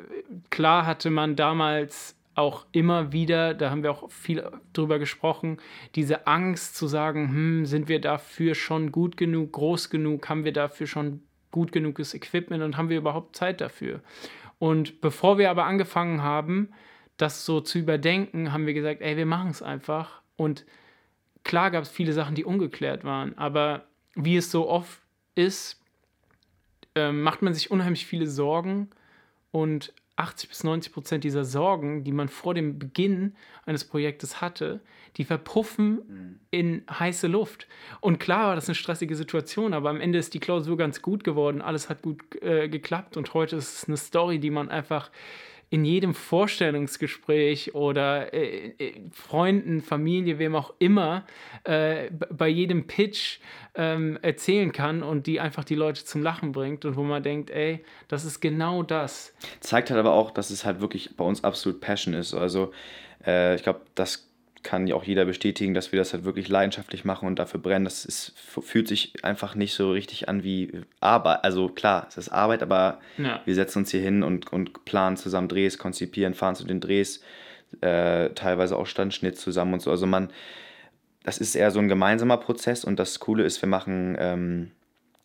klar 0.50 0.86
hatte 0.86 1.12
man 1.12 1.38
damals 1.38 2.18
auch 2.36 2.66
immer 2.72 3.12
wieder, 3.12 3.54
da 3.54 3.70
haben 3.70 3.84
wir 3.84 3.92
auch 3.92 4.10
viel 4.10 4.44
drüber 4.74 5.00
gesprochen, 5.00 5.58
diese 5.96 6.28
Angst 6.28 6.76
zu 6.76 6.88
sagen, 6.88 7.30
hm, 7.30 7.66
sind 7.66 7.90
wir 7.90 8.00
dafür 8.00 8.56
schon 8.56 8.92
gut 8.92 9.18
genug, 9.18 9.52
groß 9.52 9.90
genug, 9.90 10.30
haben 10.30 10.46
wir 10.46 10.54
dafür 10.54 10.88
schon 10.88 11.22
gut 11.52 11.72
genuges 11.72 12.14
Equipment 12.14 12.64
und 12.64 12.78
haben 12.78 12.90
wir 12.90 12.98
überhaupt 12.98 13.36
Zeit 13.36 13.60
dafür? 13.60 14.02
Und 14.60 15.02
bevor 15.02 15.38
wir 15.38 15.50
aber 15.50 15.66
angefangen 15.66 16.22
haben, 16.22 16.70
das 17.18 17.46
so 17.46 17.62
zu 17.62 17.80
überdenken, 17.80 18.52
haben 18.54 18.66
wir 18.66 18.74
gesagt, 18.74 19.02
ey, 19.02 19.18
wir 19.18 19.26
machen 19.26 19.52
es 19.52 19.62
einfach. 19.62 20.22
Und 20.38 20.66
klar 21.44 21.72
gab 21.72 21.84
es 21.84 21.90
viele 21.90 22.14
Sachen, 22.14 22.36
die 22.36 22.46
ungeklärt 22.46 23.04
waren, 23.04 23.38
aber 23.38 23.86
wie 24.16 24.38
es 24.38 24.52
so 24.52 24.70
oft 24.70 25.02
ist, 25.36 25.80
ähm, 26.96 27.22
macht 27.22 27.42
man 27.42 27.54
sich 27.54 27.72
unheimlich 27.72 28.06
viele 28.06 28.28
Sorgen 28.28 28.90
und 29.52 29.94
80 30.16 30.50
bis 30.50 30.64
90 30.64 30.94
Prozent 30.94 31.24
dieser 31.24 31.46
Sorgen, 31.46 32.04
die 32.04 32.12
man 32.12 32.28
vor 32.28 32.54
dem 32.54 32.78
Beginn 32.78 33.36
eines 33.66 33.84
Projektes 33.86 34.42
hatte, 34.42 34.82
die 35.18 35.24
verpuffen 35.24 36.40
in 36.52 36.84
heiße 36.90 37.28
Luft. 37.28 37.68
Und 38.02 38.20
klar 38.20 38.50
war 38.50 38.56
das 38.56 38.68
eine 38.68 38.76
stressige 38.76 39.16
Situation, 39.16 39.74
aber 39.74 39.90
am 39.90 40.02
Ende 40.02 40.20
ist 40.20 40.34
die 40.34 40.40
Klausur 40.40 40.78
ganz 40.78 41.02
gut 41.02 41.24
geworden, 41.24 41.62
alles 41.62 41.90
hat 41.90 42.02
gut 42.02 42.22
äh, 42.42 42.70
geklappt 42.70 43.18
und 43.18 43.34
heute 43.34 43.56
ist 43.56 43.78
es 43.78 43.88
eine 43.88 43.98
Story, 43.98 44.40
die 44.40 44.52
man 44.52 44.70
einfach 44.70 45.12
in 45.72 45.86
jedem 45.86 46.14
Vorstellungsgespräch 46.14 47.74
oder 47.76 48.34
äh, 48.34 48.74
äh, 48.78 49.02
Freunden, 49.14 49.80
Familie, 49.80 50.38
wem 50.38 50.54
auch 50.54 50.74
immer, 50.80 51.26
äh, 51.64 52.12
bei 52.12 52.50
jedem 52.50 52.88
Pitch 52.88 53.40
ähm, 53.76 54.20
erzählen 54.22 54.74
kann 54.74 55.02
und 55.02 55.28
die 55.28 55.40
einfach 55.40 55.64
die 55.64 55.76
Leute 55.76 56.04
zum 56.04 56.22
Lachen 56.22 56.52
bringt 56.52 56.84
und 56.84 56.98
wo 56.98 57.04
man 57.04 57.24
denkt, 57.24 57.50
ey, 57.52 57.86
das 58.10 58.26
ist 58.26 58.42
genau 58.42 58.84
das. 58.84 59.34
Zeigt 59.62 59.90
halt 59.90 60.00
aber 60.00 60.12
auch, 60.12 60.32
dass 60.32 60.50
es 60.50 60.66
halt 60.66 60.82
wirklich 60.82 61.16
bei 61.16 61.24
uns 61.24 61.42
absolut 61.46 61.80
Passion 61.80 62.14
ist. 62.16 62.34
Also 62.34 62.74
äh, 63.26 63.56
ich 63.56 63.64
glaube, 63.64 63.80
das 63.96 64.30
kann 64.64 64.88
ja 64.88 64.96
auch 64.96 65.04
jeder 65.04 65.26
bestätigen, 65.26 65.74
dass 65.74 65.92
wir 65.92 66.00
das 66.00 66.14
halt 66.14 66.24
wirklich 66.24 66.48
leidenschaftlich 66.48 67.06
machen 67.06 67.28
und 67.28 67.40
dafür 67.40 67.60
brennen. 67.60 67.86
Das 67.86 68.06
ist, 68.06 68.34
fühlt 68.38 68.88
sich 68.88 69.14
einfach 69.24 69.56
nicht 69.56 69.74
so 69.74 69.92
richtig 69.92 70.30
an 70.30 70.44
wie 70.44 70.72
Arbeit. 71.00 71.44
Also 71.44 71.68
klar, 71.70 72.06
es 72.10 72.18
ist 72.18 72.30
Arbeit, 72.30 72.62
aber 72.62 73.00
Ja. 73.18 73.42
wir 73.46 73.56
setzen 73.56 73.80
uns 73.80 73.92
hier 73.92 74.02
hin 74.02 74.24
und, 74.24 74.52
und 74.54 74.86
planen 74.86 75.18
zusammen 75.18 75.48
Drehs, 75.48 75.78
konzipieren, 75.78 76.34
fahren 76.34 76.56
zu 76.56 76.66
den 76.66 76.80
Drehs, 76.80 77.22
äh, 77.82 78.30
teilweise 78.30 78.78
auch 78.78 78.86
Standschnitt 78.88 79.38
zusammen 79.38 79.74
und 79.74 79.82
so. 79.82 79.92
Also 79.92 80.06
man, 80.06 80.30
das 81.24 81.38
ist 81.38 81.56
eher 81.56 81.72
so 81.72 81.80
ein 81.80 81.88
gemeinsamer 81.88 82.38
Prozess 82.38 82.84
und 82.84 83.00
das 83.00 83.20
Coole 83.20 83.44
ist, 83.44 83.62
wir 83.62 83.70
machen, 83.70 84.16
ähm, 84.20 84.72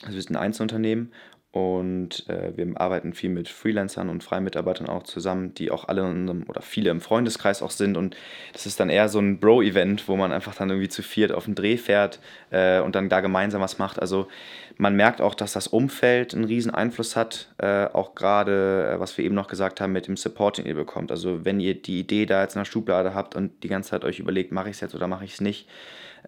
also 0.03 0.15
wir 0.15 0.23
sind 0.23 0.37
ein 0.37 0.43
Einzelunternehmen 0.43 1.13
und 1.53 2.29
äh, 2.29 2.57
wir 2.57 2.79
arbeiten 2.79 3.15
viel 3.15 3.31
mit 3.31 3.49
Freelancern 3.49 4.11
und 4.11 4.23
Freimitarbeitern 4.23 4.89
auch 4.89 5.05
zusammen, 5.05 5.55
die 5.55 5.71
auch 5.71 5.89
alle 5.89 6.03
in 6.03 6.09
unserem, 6.09 6.45
oder 6.49 6.61
viele 6.61 6.91
im 6.91 7.01
Freundeskreis 7.01 7.63
auch 7.63 7.71
sind 7.71 7.97
und 7.97 8.17
das 8.53 8.67
ist 8.67 8.79
dann 8.79 8.91
eher 8.91 9.09
so 9.09 9.19
ein 9.19 9.41
Bro-Event, 9.41 10.07
wo 10.07 10.17
man 10.17 10.33
einfach 10.33 10.55
dann 10.55 10.69
irgendwie 10.69 10.89
zu 10.89 11.03
viert 11.03 11.33
auf 11.33 11.47
den 11.47 11.55
Dreh 11.55 11.79
fährt 11.79 12.21
äh, 12.51 12.81
und 12.81 12.95
dann 12.95 13.09
da 13.09 13.21
gemeinsam 13.21 13.63
was 13.63 13.79
macht. 13.79 13.99
Also 13.99 14.29
man 14.77 14.95
merkt 14.95 15.23
auch, 15.23 15.35
dass 15.35 15.55
das 15.55 15.69
Umfeld 15.69 16.35
einen 16.35 16.45
riesen 16.45 16.73
Einfluss 16.75 17.17
hat, 17.17 17.49
äh, 17.59 17.87
auch 17.87 18.15
gerade, 18.15 18.93
äh, 18.95 19.01
was 19.01 19.17
wir 19.17 19.25
eben 19.25 19.35
noch 19.35 19.49
gesagt 19.49 19.81
haben, 19.81 19.93
mit 19.93 20.09
dem 20.09 20.17
Support, 20.17 20.59
den 20.59 20.67
ihr 20.67 20.75
bekommt. 20.75 21.11
Also 21.11 21.45
wenn 21.45 21.61
ihr 21.61 21.81
die 21.81 22.01
Idee 22.01 22.27
da 22.27 22.43
jetzt 22.43 22.57
in 22.57 22.61
der 22.61 22.67
Schublade 22.67 23.15
habt 23.15 23.35
und 23.35 23.63
die 23.63 23.69
ganze 23.69 23.91
Zeit 23.91 24.05
euch 24.05 24.19
überlegt, 24.19 24.53
mache 24.53 24.69
ich 24.69 24.77
es 24.77 24.81
jetzt 24.81 24.95
oder 24.95 25.07
mache 25.07 25.25
ich 25.25 25.35
es 25.35 25.41
nicht, 25.41 25.69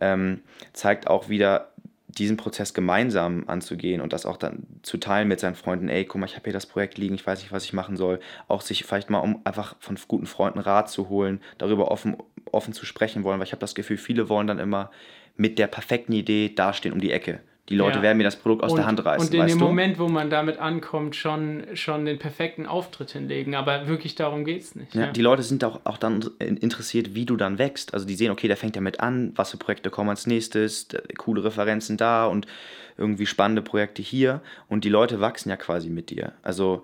ähm, 0.00 0.40
zeigt 0.72 1.06
auch 1.06 1.28
wieder, 1.28 1.72
diesen 2.18 2.36
Prozess 2.36 2.74
gemeinsam 2.74 3.44
anzugehen 3.46 4.00
und 4.00 4.12
das 4.12 4.26
auch 4.26 4.36
dann 4.36 4.66
zu 4.82 4.98
teilen 4.98 5.28
mit 5.28 5.40
seinen 5.40 5.54
Freunden, 5.54 5.88
ey, 5.88 6.04
guck 6.04 6.20
mal, 6.20 6.26
ich 6.26 6.34
habe 6.34 6.44
hier 6.44 6.52
das 6.52 6.66
Projekt 6.66 6.98
liegen, 6.98 7.14
ich 7.14 7.26
weiß 7.26 7.40
nicht, 7.40 7.52
was 7.52 7.64
ich 7.64 7.72
machen 7.72 7.96
soll. 7.96 8.20
Auch 8.48 8.60
sich 8.60 8.84
vielleicht 8.84 9.10
mal, 9.10 9.18
um 9.18 9.40
einfach 9.44 9.76
von 9.80 9.98
guten 10.08 10.26
Freunden 10.26 10.58
Rat 10.58 10.90
zu 10.90 11.08
holen, 11.08 11.40
darüber 11.58 11.90
offen, 11.90 12.16
offen 12.52 12.72
zu 12.72 12.86
sprechen 12.86 13.24
wollen, 13.24 13.38
weil 13.38 13.46
ich 13.46 13.52
habe 13.52 13.60
das 13.60 13.74
Gefühl, 13.74 13.96
viele 13.96 14.28
wollen 14.28 14.46
dann 14.46 14.58
immer 14.58 14.90
mit 15.36 15.58
der 15.58 15.68
perfekten 15.68 16.12
Idee 16.12 16.52
dastehen 16.54 16.92
um 16.92 17.00
die 17.00 17.12
Ecke. 17.12 17.40
Die 17.68 17.76
Leute 17.76 17.98
Ja. 17.98 18.02
werden 18.02 18.18
mir 18.18 18.24
das 18.24 18.36
Produkt 18.36 18.62
aus 18.64 18.70
und, 18.72 18.78
der 18.78 18.86
Hand 18.86 19.04
reißen, 19.04 19.28
Und 19.28 19.34
in 19.34 19.46
dem 19.46 19.58
du? 19.58 19.64
Moment, 19.66 19.98
wo 19.98 20.08
man 20.08 20.30
damit 20.30 20.58
ankommt, 20.58 21.14
schon, 21.16 21.64
schon 21.74 22.04
den 22.06 22.18
perfekten 22.18 22.66
Auftritt 22.66 23.10
hinlegen. 23.10 23.54
Aber 23.54 23.86
wirklich 23.88 24.14
darum 24.14 24.44
geht 24.44 24.62
es 24.62 24.74
nicht. 24.74 24.94
Ja, 24.94 25.08
Die 25.08 25.20
Leute 25.20 25.42
sind 25.42 25.62
auch, 25.64 25.80
auch 25.84 25.98
dann 25.98 26.22
interessiert, 26.38 27.14
wie 27.14 27.26
du 27.26 27.36
dann 27.36 27.58
wächst. 27.58 27.92
Also 27.92 28.06
die 28.06 28.14
sehen, 28.14 28.30
okay, 28.30 28.48
der 28.48 28.56
fängt 28.56 28.74
ja 28.76 28.80
mit 28.82 29.00
an, 29.00 29.32
was 29.36 29.50
für 29.50 29.58
Projekte 29.58 29.90
kommen 29.90 30.08
als 30.10 30.26
nächstes, 30.26 30.88
da- 30.88 31.00
coole 31.18 31.44
Referenzen 31.44 31.96
da 31.96 32.26
und 32.26 32.46
irgendwie 32.96 33.26
spannende 33.26 33.62
Projekte 33.62 34.00
hier. 34.02 34.40
Und 34.68 34.84
die 34.84 34.88
Leute 34.88 35.20
wachsen 35.20 35.50
ja 35.50 35.56
quasi 35.56 35.90
mit 35.90 36.10
dir. 36.10 36.32
Also 36.42 36.82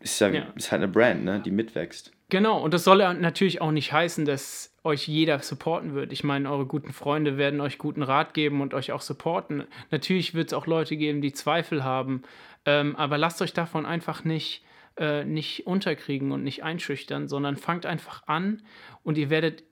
ist 0.00 0.20
ja, 0.20 0.28
Ja. 0.28 0.46
ist 0.54 0.70
halt 0.70 0.82
eine 0.82 0.92
Brand, 0.92 1.24
ne, 1.24 1.40
die 1.44 1.50
mitwächst. 1.50 2.12
Genau, 2.34 2.58
und 2.58 2.74
das 2.74 2.82
soll 2.82 2.98
natürlich 3.14 3.60
auch 3.60 3.70
nicht 3.70 3.92
heißen, 3.92 4.24
dass 4.24 4.74
euch 4.82 5.06
jeder 5.06 5.38
supporten 5.38 5.94
wird. 5.94 6.12
Ich 6.12 6.24
meine, 6.24 6.50
eure 6.50 6.66
guten 6.66 6.92
Freunde 6.92 7.36
werden 7.36 7.60
euch 7.60 7.78
guten 7.78 8.02
Rat 8.02 8.34
geben 8.34 8.60
und 8.60 8.74
euch 8.74 8.90
auch 8.90 9.02
supporten. 9.02 9.62
Natürlich 9.92 10.34
wird 10.34 10.48
es 10.48 10.52
auch 10.52 10.66
Leute 10.66 10.96
geben, 10.96 11.22
die 11.22 11.32
Zweifel 11.32 11.84
haben, 11.84 12.24
ähm, 12.64 12.96
aber 12.96 13.18
lasst 13.18 13.40
euch 13.40 13.52
davon 13.52 13.86
einfach 13.86 14.24
nicht, 14.24 14.64
äh, 14.96 15.24
nicht 15.24 15.68
unterkriegen 15.68 16.32
und 16.32 16.42
nicht 16.42 16.64
einschüchtern, 16.64 17.28
sondern 17.28 17.56
fangt 17.56 17.86
einfach 17.86 18.26
an 18.26 18.62
und 19.04 19.16
ihr 19.16 19.30
werdet 19.30 19.62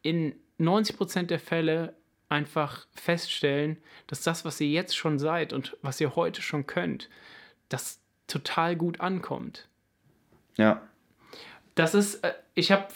in 0.00 0.36
90% 0.58 1.24
der 1.24 1.38
Fälle 1.38 1.96
einfach 2.30 2.86
feststellen, 2.94 3.76
dass 4.06 4.22
das, 4.22 4.42
was 4.46 4.58
ihr 4.58 4.68
jetzt 4.68 4.96
schon 4.96 5.18
seid 5.18 5.52
und 5.52 5.76
was 5.82 6.00
ihr 6.00 6.16
heute 6.16 6.40
schon 6.40 6.66
könnt, 6.66 7.10
das 7.68 8.00
total 8.26 8.74
gut 8.74 9.02
ankommt. 9.02 9.68
Ja. 10.56 10.80
Das 11.76 11.94
ist, 11.94 12.24
äh, 12.24 12.32
ich 12.54 12.72
habe 12.72 12.88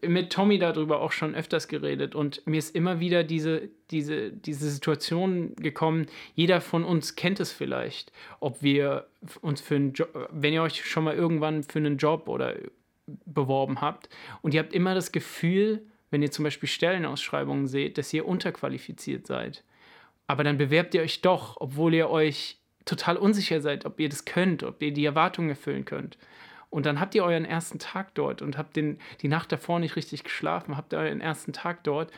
mit 0.00 0.32
Tommy 0.32 0.58
darüber 0.58 1.00
auch 1.00 1.12
schon 1.12 1.34
öfters 1.34 1.68
geredet 1.68 2.14
und 2.14 2.44
mir 2.46 2.58
ist 2.58 2.74
immer 2.74 2.98
wieder 2.98 3.22
diese, 3.22 3.68
diese, 3.90 4.32
diese 4.32 4.70
Situation 4.70 5.54
gekommen. 5.56 6.06
Jeder 6.34 6.60
von 6.62 6.84
uns 6.84 7.16
kennt 7.16 7.38
es 7.38 7.52
vielleicht, 7.52 8.12
ob 8.40 8.62
wir 8.62 9.06
uns 9.42 9.60
für 9.60 9.76
einen 9.76 9.92
Job, 9.92 10.30
wenn 10.32 10.54
ihr 10.54 10.62
euch 10.62 10.84
schon 10.86 11.04
mal 11.04 11.14
irgendwann 11.14 11.62
für 11.62 11.78
einen 11.78 11.98
Job 11.98 12.28
oder 12.28 12.54
beworben 13.26 13.82
habt 13.82 14.08
und 14.40 14.54
ihr 14.54 14.60
habt 14.60 14.72
immer 14.72 14.94
das 14.94 15.12
Gefühl, 15.12 15.82
wenn 16.10 16.22
ihr 16.22 16.30
zum 16.30 16.44
Beispiel 16.44 16.68
Stellenausschreibungen 16.68 17.66
seht, 17.66 17.98
dass 17.98 18.12
ihr 18.14 18.26
unterqualifiziert 18.26 19.26
seid. 19.26 19.62
aber 20.26 20.44
dann 20.44 20.56
bewerbt 20.56 20.94
ihr 20.94 21.02
euch 21.02 21.20
doch, 21.20 21.58
obwohl 21.60 21.92
ihr 21.92 22.08
euch 22.08 22.56
total 22.86 23.18
unsicher 23.18 23.60
seid, 23.60 23.84
ob 23.84 24.00
ihr 24.00 24.08
das 24.08 24.24
könnt, 24.24 24.62
ob 24.62 24.82
ihr 24.82 24.92
die 24.92 25.04
Erwartungen 25.04 25.50
erfüllen 25.50 25.84
könnt. 25.84 26.16
Und 26.74 26.86
dann 26.86 26.98
habt 26.98 27.14
ihr 27.14 27.22
euren 27.22 27.44
ersten 27.44 27.78
Tag 27.78 28.16
dort 28.16 28.42
und 28.42 28.58
habt 28.58 28.74
den, 28.74 28.98
die 29.20 29.28
Nacht 29.28 29.52
davor 29.52 29.78
nicht 29.78 29.94
richtig 29.94 30.24
geschlafen, 30.24 30.76
habt 30.76 30.92
euren 30.92 31.20
ersten 31.20 31.52
Tag 31.52 31.84
dort 31.84 32.10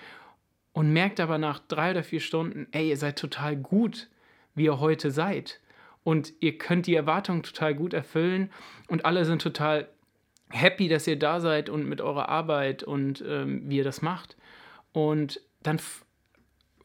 und 0.73 0.95
merkt 0.95 1.21
aber 1.21 1.37
nach 1.37 1.59
drei 1.59 1.91
oder 1.91 2.03
vier 2.03 2.21
Stunden, 2.21 2.67
ey, 2.73 2.89
ihr 2.89 2.97
seid 2.97 3.19
total 3.19 3.55
gut, 3.55 4.09
wie 4.55 4.65
ihr 4.65 4.81
heute 4.81 5.11
seid. 5.11 5.61
Und 6.05 6.33
ihr 6.41 6.57
könnt 6.57 6.87
die 6.87 6.95
Erwartungen 6.95 7.43
total 7.43 7.75
gut 7.75 7.93
erfüllen 7.93 8.51
und 8.89 9.05
alle 9.05 9.27
sind 9.27 9.43
total 9.43 9.91
happy, 10.49 10.89
dass 10.89 11.07
ihr 11.07 11.19
da 11.19 11.41
seid 11.41 11.69
und 11.69 11.87
mit 11.87 12.01
eurer 12.01 12.31
Arbeit 12.31 12.83
und 12.83 13.23
ähm, 13.29 13.69
wie 13.69 13.77
ihr 13.77 13.85
das 13.85 14.01
macht. 14.01 14.39
Und 14.93 15.39
dann 15.63 15.79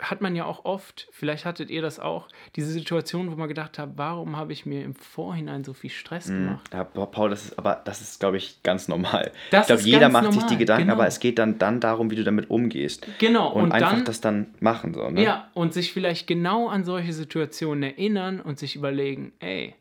hat 0.02 0.22
man 0.22 0.36
ja 0.36 0.46
auch 0.46 0.66
oft, 0.66 1.08
vielleicht 1.12 1.46
hattet 1.46 1.70
ihr 1.70 1.82
das 1.82 2.00
auch, 2.00 2.28
diese 2.56 2.72
Situation, 2.72 3.32
wo 3.32 3.36
man 3.36 3.48
gedacht 3.48 3.78
hat, 3.78 3.92
warum 3.96 4.36
habe 4.36 4.52
ich 4.52 4.66
mir 4.66 4.84
im 4.84 4.96
Vorhinein 4.96 5.64
so 5.64 5.74
viel 5.74 5.92
Stress 5.92 6.28
mhm. 6.28 6.46
gemacht? 6.46 6.70
Ja, 6.74 6.84
Paul, 6.84 7.30
das 7.30 7.46
ist 7.46 7.60
aber, 7.60 7.82
das 7.86 8.02
ist, 8.02 8.20
glaube 8.20 8.38
ich, 8.38 8.64
ganz 8.64 8.88
normal. 8.88 9.32
Das 9.52 9.62
ich 9.62 9.68
glaube, 9.68 9.82
jeder 9.84 10.10
macht 10.10 10.26
normal. 10.26 10.40
sich 10.40 10.50
die 10.50 10.58
Gedanken, 10.58 10.88
genau. 10.88 10.94
aber 10.96 11.08
es 11.08 11.20
geht 11.20 11.38
dann, 11.38 11.58
dann 11.60 11.80
darum, 11.80 12.10
wie 12.10 12.16
du 12.16 12.24
damit 12.24 12.50
umgehst. 12.50 13.06
Genau. 13.20 13.52
Und, 13.52 13.66
und 13.66 13.72
einfach 13.72 13.94
dann, 13.94 14.06
das 14.06 14.22
dann 14.22 14.48
machen. 14.60 14.94
So, 14.94 15.10
ne? 15.10 15.24
Ja, 15.24 15.50
und 15.54 15.74
sich 15.74 15.94
vielleicht 15.94 16.28
genau 16.28 16.68
an 16.68 16.84
solche 16.84 17.14
Situationen 17.14 17.84
erinnern 17.84 18.42
und 18.42 18.58
sich 18.58 18.76
überlegen, 18.76 19.34
ey, 19.40 19.76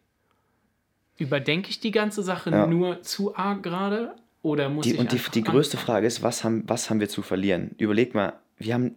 überdenke 1.16 1.70
ich 1.70 1.80
die 1.80 1.90
ganze 1.90 2.22
Sache 2.22 2.50
ja. 2.50 2.66
nur 2.66 3.02
zu 3.02 3.36
arg 3.36 3.62
gerade? 3.62 4.14
Oder 4.42 4.70
muss 4.70 4.84
die, 4.84 4.94
ich 4.94 4.98
Und 4.98 5.12
die, 5.12 5.20
die 5.34 5.42
größte 5.42 5.76
Frage 5.76 6.06
ist, 6.06 6.22
was 6.22 6.44
haben, 6.44 6.64
was 6.66 6.88
haben 6.88 7.00
wir 7.00 7.08
zu 7.08 7.20
verlieren? 7.22 7.74
Überleg 7.76 8.14
mal, 8.14 8.34
wir 8.56 8.74
haben 8.74 8.94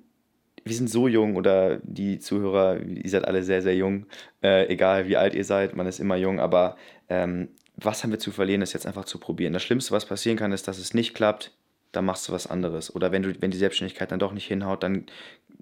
wir 0.64 0.76
sind 0.76 0.90
so 0.90 1.08
jung 1.08 1.36
oder 1.36 1.78
die 1.84 2.20
Zuhörer, 2.20 2.80
ihr 2.80 3.10
seid 3.10 3.26
alle 3.26 3.44
sehr, 3.44 3.62
sehr 3.62 3.76
jung, 3.76 4.06
äh, 4.42 4.68
egal 4.68 5.08
wie 5.08 5.18
alt 5.18 5.36
ihr 5.36 5.46
seid, 5.46 5.76
man 5.76 5.88
ist 5.88 6.00
immer 6.00 6.16
jung, 6.16 6.40
aber 6.40 6.78
ähm, 7.10 7.50
was 7.76 8.04
haben 8.04 8.12
wir 8.12 8.20
zu 8.20 8.32
verlieren, 8.32 8.62
ist 8.62 8.74
jetzt 8.74 8.86
einfach 8.86 9.06
zu 9.06 9.18
probieren. 9.18 9.54
Das 9.54 9.64
Schlimmste, 9.64 9.92
was 9.92 10.06
passieren 10.06 10.38
kann, 10.38 10.52
ist, 10.52 10.68
dass 10.68 10.78
es 10.78 10.94
nicht 10.94 11.14
klappt, 11.14 11.52
dann 11.92 12.06
machst 12.06 12.28
du 12.28 12.34
was 12.34 12.48
anderes. 12.48 12.94
Oder 12.96 13.12
wenn 13.12 13.24
du, 13.24 13.34
wenn 13.40 13.52
die 13.52 13.58
Selbstständigkeit 13.58 14.12
dann 14.12 14.20
doch 14.20 14.34
nicht 14.34 14.48
hinhaut, 14.48 14.84
dann 14.84 15.06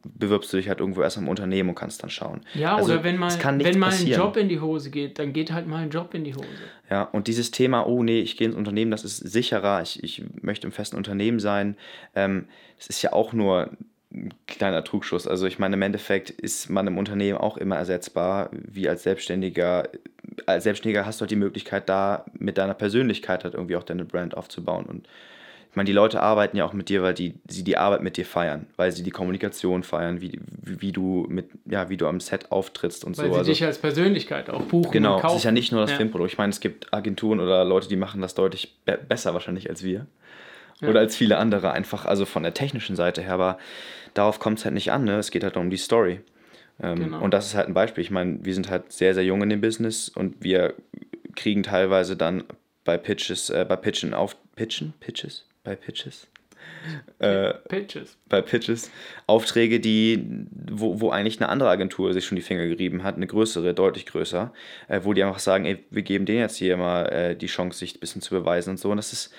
bewirbst 0.03 0.51
du 0.51 0.57
dich 0.57 0.67
halt 0.67 0.79
irgendwo 0.79 1.01
erst 1.01 1.17
am 1.17 1.27
Unternehmen 1.27 1.69
und 1.69 1.75
kannst 1.75 2.01
dann 2.01 2.09
schauen. 2.09 2.41
Ja, 2.53 2.75
also, 2.75 2.93
oder 2.93 3.03
wenn 3.03 3.17
mal, 3.17 3.31
wenn 3.59 3.79
mal 3.79 3.93
ein 3.93 4.07
Job 4.07 4.35
in 4.37 4.49
die 4.49 4.59
Hose 4.59 4.89
geht, 4.89 5.19
dann 5.19 5.33
geht 5.33 5.51
halt 5.51 5.67
mal 5.67 5.83
ein 5.83 5.89
Job 5.89 6.13
in 6.13 6.23
die 6.23 6.33
Hose. 6.33 6.47
Ja, 6.89 7.03
und 7.03 7.27
dieses 7.27 7.51
Thema, 7.51 7.85
oh 7.85 8.01
nee, 8.01 8.19
ich 8.19 8.37
gehe 8.37 8.47
ins 8.47 8.55
Unternehmen, 8.55 8.91
das 8.91 9.03
ist 9.03 9.17
sicherer, 9.17 9.81
ich, 9.81 10.03
ich 10.03 10.23
möchte 10.41 10.65
im 10.65 10.73
festen 10.73 10.95
Unternehmen 10.95 11.39
sein, 11.39 11.77
ähm, 12.15 12.47
das 12.77 12.87
ist 12.87 13.01
ja 13.01 13.13
auch 13.13 13.33
nur 13.33 13.71
ein 14.13 14.33
kleiner 14.47 14.83
Trugschuss. 14.83 15.27
Also 15.27 15.47
ich 15.47 15.59
meine, 15.59 15.75
im 15.75 15.81
Endeffekt 15.81 16.29
ist 16.29 16.69
man 16.69 16.87
im 16.87 16.97
Unternehmen 16.97 17.37
auch 17.37 17.57
immer 17.57 17.77
ersetzbar, 17.77 18.49
wie 18.51 18.89
als 18.89 19.03
Selbstständiger. 19.03 19.89
Als 20.45 20.63
Selbstständiger 20.63 21.05
hast 21.05 21.19
du 21.19 21.23
halt 21.23 21.31
die 21.31 21.35
Möglichkeit, 21.35 21.89
da 21.89 22.25
mit 22.33 22.57
deiner 22.57 22.73
Persönlichkeit 22.73 23.43
halt 23.43 23.53
irgendwie 23.53 23.75
auch 23.75 23.83
deine 23.83 24.05
Brand 24.05 24.35
aufzubauen. 24.35 24.85
Und 24.85 25.07
ich 25.71 25.77
meine, 25.77 25.87
die 25.87 25.93
Leute 25.93 26.21
arbeiten 26.21 26.57
ja 26.57 26.65
auch 26.65 26.73
mit 26.73 26.89
dir, 26.89 27.01
weil 27.01 27.13
die, 27.13 27.35
sie 27.47 27.63
die 27.63 27.77
Arbeit 27.77 28.01
mit 28.01 28.17
dir 28.17 28.25
feiern, 28.25 28.67
weil 28.75 28.91
sie 28.91 29.03
die 29.03 29.11
Kommunikation 29.11 29.83
feiern, 29.83 30.19
wie, 30.19 30.37
wie, 30.61 30.81
wie 30.81 30.91
du 30.91 31.25
mit, 31.29 31.49
ja, 31.65 31.87
wie 31.87 31.95
du 31.95 32.07
am 32.07 32.19
Set 32.19 32.51
auftrittst 32.51 33.05
und 33.05 33.17
weil 33.17 33.27
so. 33.27 33.31
Weil 33.31 33.33
sie 33.35 33.39
also, 33.39 33.51
dich 33.51 33.63
als 33.63 33.77
Persönlichkeit 33.77 34.49
auch 34.49 34.63
buchen. 34.63 34.91
Genau, 34.91 35.15
und 35.15 35.21
kaufen. 35.21 35.35
es 35.35 35.41
ist 35.41 35.45
ja 35.45 35.53
nicht 35.53 35.71
nur 35.71 35.79
das 35.79 35.91
ja. 35.91 35.95
Filmprodukt. 35.95 36.33
Ich 36.33 36.37
meine, 36.37 36.49
es 36.49 36.59
gibt 36.59 36.93
Agenturen 36.93 37.39
oder 37.39 37.63
Leute, 37.63 37.87
die 37.87 37.95
machen 37.95 38.19
das 38.21 38.35
deutlich 38.35 38.75
be 38.83 38.97
besser 38.97 39.33
wahrscheinlich 39.33 39.69
als 39.69 39.81
wir. 39.81 40.07
Ja. 40.81 40.89
Oder 40.89 40.99
als 40.99 41.15
viele 41.15 41.37
andere 41.37 41.71
einfach, 41.71 42.05
also 42.05 42.25
von 42.25 42.43
der 42.43 42.53
technischen 42.53 42.97
Seite 42.97 43.21
her, 43.21 43.33
aber 43.33 43.57
darauf 44.13 44.39
kommt 44.39 44.59
es 44.59 44.65
halt 44.65 44.73
nicht 44.73 44.91
an, 44.91 45.03
ne? 45.03 45.17
Es 45.17 45.31
geht 45.31 45.43
halt 45.43 45.57
um 45.57 45.69
die 45.69 45.77
Story. 45.77 46.21
Ähm, 46.81 46.95
genau. 46.95 47.21
Und 47.21 47.33
das 47.33 47.47
ist 47.47 47.55
halt 47.55 47.67
ein 47.67 47.73
Beispiel. 47.73 48.03
Ich 48.03 48.11
meine, 48.11 48.39
wir 48.43 48.53
sind 48.53 48.69
halt 48.69 48.91
sehr, 48.91 49.13
sehr 49.13 49.23
jung 49.23 49.41
in 49.43 49.49
dem 49.49 49.61
Business 49.61 50.09
und 50.09 50.43
wir 50.43 50.73
kriegen 51.35 51.63
teilweise 51.63 52.15
dann 52.17 52.43
bei 52.83 52.97
Pitches, 52.97 53.49
äh, 53.49 53.65
bei 53.67 53.75
Pitchen 53.75 54.13
auf 54.13 54.35
Pitchen? 54.55 54.93
Pitches? 54.99 55.45
Bei 55.63 55.75
Pitches? 55.75 56.27
Äh, 57.19 57.53
Pitches. 57.69 58.17
Bei 58.27 58.41
Pitches. 58.41 58.91
Aufträge, 59.27 59.79
die, 59.79 60.23
wo, 60.69 60.99
wo 60.99 61.09
eigentlich 61.11 61.39
eine 61.39 61.49
andere 61.49 61.69
Agentur 61.69 62.13
sich 62.13 62.25
schon 62.25 62.35
die 62.35 62.41
Finger 62.41 62.67
gerieben 62.67 63.03
hat, 63.03 63.15
eine 63.15 63.27
größere, 63.27 63.73
deutlich 63.73 64.05
größer, 64.05 64.51
äh, 64.87 65.01
wo 65.03 65.13
die 65.13 65.23
einfach 65.23 65.39
sagen, 65.39 65.65
ey, 65.65 65.83
wir 65.91 66.01
geben 66.01 66.25
denen 66.25 66.39
jetzt 66.39 66.57
hier 66.57 66.77
mal 66.77 67.05
äh, 67.07 67.35
die 67.35 67.47
Chance, 67.47 67.79
sich 67.79 67.95
ein 67.95 67.99
bisschen 67.99 68.21
zu 68.21 68.33
beweisen 68.33 68.71
und 68.71 68.77
so. 68.77 68.89
Und 68.89 68.97
das 68.97 69.13
ist, 69.13 69.33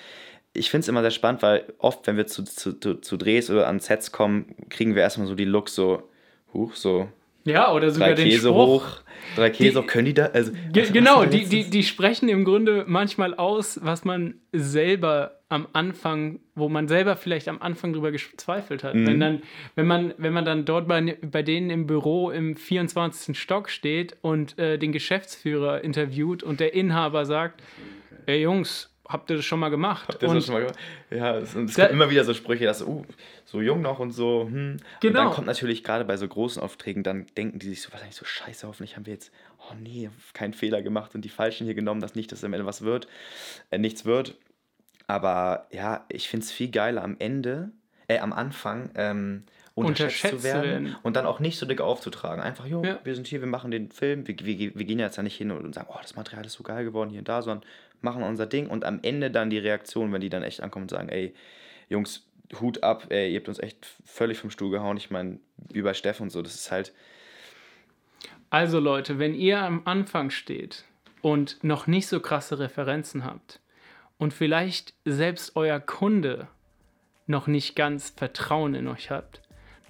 ich 0.54 0.70
finde 0.70 0.82
es 0.82 0.88
immer 0.88 1.00
sehr 1.02 1.10
spannend, 1.10 1.42
weil 1.42 1.64
oft, 1.78 2.06
wenn 2.06 2.16
wir 2.16 2.26
zu, 2.26 2.44
zu, 2.44 2.78
zu, 2.78 2.94
zu, 2.96 3.16
Drehs 3.16 3.50
oder 3.50 3.66
an 3.66 3.80
Sets 3.80 4.12
kommen, 4.12 4.54
kriegen 4.68 4.94
wir 4.94 5.02
erstmal 5.02 5.26
so 5.26 5.34
die 5.34 5.44
Looks 5.44 5.74
so, 5.74 6.08
huch, 6.52 6.74
so. 6.74 7.08
Ja, 7.44 7.72
oder 7.72 7.90
sogar 7.90 8.14
drei 8.14 8.22
Käse 8.22 8.48
Spruch, 8.48 8.66
hoch, 8.66 8.86
drei 9.34 9.50
Käse, 9.50 9.80
die, 9.80 9.86
können 9.86 10.04
die 10.04 10.14
da? 10.14 10.26
Also, 10.26 10.52
genau, 10.72 11.24
die, 11.26 11.46
die, 11.46 11.68
die 11.68 11.82
sprechen 11.82 12.28
im 12.28 12.44
Grunde 12.44 12.84
manchmal 12.86 13.34
aus, 13.34 13.80
was 13.82 14.04
man 14.04 14.34
selber 14.52 15.40
am 15.48 15.66
Anfang, 15.72 16.40
wo 16.54 16.68
man 16.68 16.86
selber 16.86 17.16
vielleicht 17.16 17.48
am 17.48 17.60
Anfang 17.60 17.92
drüber 17.92 18.12
gezweifelt 18.12 18.84
hat. 18.84 18.94
Mhm. 18.94 19.06
Wenn, 19.06 19.20
dann, 19.20 19.42
wenn, 19.74 19.86
man, 19.86 20.14
wenn 20.18 20.32
man 20.32 20.44
dann 20.44 20.64
dort 20.64 20.86
bei, 20.86 21.18
bei 21.20 21.42
denen 21.42 21.70
im 21.70 21.86
Büro 21.86 22.30
im 22.30 22.56
24. 22.56 23.38
Stock 23.38 23.68
steht 23.70 24.16
und 24.22 24.58
äh, 24.58 24.78
den 24.78 24.92
Geschäftsführer 24.92 25.82
interviewt 25.82 26.42
und 26.42 26.60
der 26.60 26.74
Inhaber 26.74 27.26
sagt, 27.26 27.62
ey 28.26 28.40
Jungs, 28.40 28.91
habt 29.08 29.30
ihr 29.30 29.36
das 29.36 29.44
schon 29.44 29.60
mal 29.60 29.68
gemacht? 29.68 30.08
Habt 30.08 30.22
ihr 30.22 30.32
das 30.32 30.46
schon 30.46 30.54
mal 30.54 30.60
gemacht? 30.60 30.78
Ja, 31.10 31.36
es, 31.38 31.54
es 31.54 31.74
da, 31.74 31.86
immer 31.86 32.10
wieder 32.10 32.24
so 32.24 32.34
Sprüche, 32.34 32.64
dass 32.64 32.82
uh, 32.82 33.04
so 33.44 33.60
jung 33.60 33.82
noch 33.82 33.98
und 33.98 34.12
so. 34.12 34.48
Hm. 34.50 34.78
Genau. 35.00 35.08
Und 35.08 35.14
dann 35.14 35.34
kommt 35.34 35.46
natürlich 35.46 35.84
gerade 35.84 36.04
bei 36.04 36.16
so 36.16 36.26
großen 36.26 36.62
Aufträgen, 36.62 37.02
dann 37.02 37.26
denken 37.36 37.58
die 37.58 37.68
sich 37.68 37.82
so, 37.82 37.92
was 37.92 38.02
eigentlich 38.02 38.16
so 38.16 38.24
scheiße, 38.24 38.66
hoffentlich 38.66 38.96
haben 38.96 39.06
wir 39.06 39.12
jetzt, 39.12 39.32
oh 39.58 39.74
nee, 39.80 40.10
keinen 40.32 40.54
Fehler 40.54 40.82
gemacht 40.82 41.14
und 41.14 41.24
die 41.24 41.28
Falschen 41.28 41.64
hier 41.64 41.74
genommen, 41.74 42.00
dass 42.00 42.14
nicht, 42.14 42.32
dass 42.32 42.44
am 42.44 42.52
Ende 42.52 42.66
was 42.66 42.82
wird, 42.82 43.08
äh, 43.70 43.78
nichts 43.78 44.04
wird. 44.04 44.36
Aber 45.06 45.66
ja, 45.70 46.04
ich 46.08 46.28
finde 46.28 46.44
es 46.44 46.52
viel 46.52 46.70
geiler 46.70 47.02
am 47.02 47.16
Ende, 47.18 47.72
äh, 48.08 48.18
am 48.18 48.32
Anfang, 48.32 48.90
ähm, 48.94 49.44
unterschätzt, 49.74 50.24
unterschätzt 50.24 50.42
zu 50.42 50.44
werden, 50.44 50.84
werden, 50.84 50.96
und 51.02 51.16
dann 51.16 51.26
auch 51.26 51.40
nicht 51.40 51.58
so 51.58 51.66
dick 51.66 51.80
aufzutragen. 51.80 52.42
Einfach, 52.42 52.66
jo, 52.66 52.82
ja. 52.84 52.98
wir 53.04 53.14
sind 53.14 53.26
hier, 53.26 53.40
wir 53.40 53.48
machen 53.48 53.70
den 53.70 53.90
Film, 53.90 54.26
wir, 54.26 54.36
wir, 54.38 54.74
wir 54.74 54.84
gehen 54.84 54.98
jetzt 54.98 55.16
ja 55.16 55.22
nicht 55.22 55.36
hin 55.36 55.50
und 55.50 55.74
sagen, 55.74 55.88
oh, 55.90 55.98
das 56.00 56.14
Material 56.14 56.44
ist 56.44 56.54
so 56.54 56.62
geil 56.62 56.84
geworden 56.84 57.10
hier 57.10 57.20
und 57.20 57.28
da, 57.28 57.42
sondern 57.42 57.66
machen 58.00 58.22
unser 58.22 58.46
Ding 58.46 58.68
und 58.68 58.84
am 58.84 59.00
Ende 59.02 59.30
dann 59.30 59.50
die 59.50 59.58
Reaktion, 59.58 60.12
wenn 60.12 60.20
die 60.20 60.28
dann 60.28 60.42
echt 60.42 60.62
ankommen 60.62 60.84
und 60.84 60.90
sagen, 60.90 61.08
ey, 61.08 61.34
Jungs, 61.88 62.26
Hut 62.60 62.82
ab, 62.82 63.06
ey, 63.10 63.32
ihr 63.32 63.38
habt 63.38 63.48
uns 63.48 63.58
echt 63.58 63.86
völlig 64.04 64.38
vom 64.38 64.50
Stuhl 64.50 64.70
gehauen. 64.70 64.96
Ich 64.96 65.10
meine, 65.10 65.38
wie 65.56 65.82
bei 65.82 65.94
Steff 65.94 66.20
und 66.20 66.30
so, 66.30 66.42
das 66.42 66.54
ist 66.54 66.70
halt. 66.70 66.92
Also 68.50 68.78
Leute, 68.78 69.18
wenn 69.18 69.34
ihr 69.34 69.60
am 69.60 69.82
Anfang 69.86 70.30
steht 70.30 70.84
und 71.22 71.62
noch 71.64 71.86
nicht 71.86 72.08
so 72.08 72.20
krasse 72.20 72.58
Referenzen 72.58 73.24
habt 73.24 73.60
und 74.18 74.34
vielleicht 74.34 74.92
selbst 75.06 75.56
euer 75.56 75.80
Kunde 75.80 76.48
noch 77.26 77.46
nicht 77.46 77.74
ganz 77.74 78.10
Vertrauen 78.10 78.74
in 78.74 78.88
euch 78.88 79.10
habt, 79.10 79.41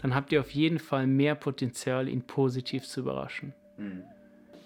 dann 0.02 0.14
habt 0.14 0.32
ihr 0.32 0.40
auf 0.40 0.50
jeden 0.50 0.78
Fall 0.78 1.06
mehr 1.06 1.34
Potenzial, 1.34 2.08
ihn 2.08 2.22
positiv 2.22 2.86
zu 2.86 3.00
überraschen. 3.00 3.54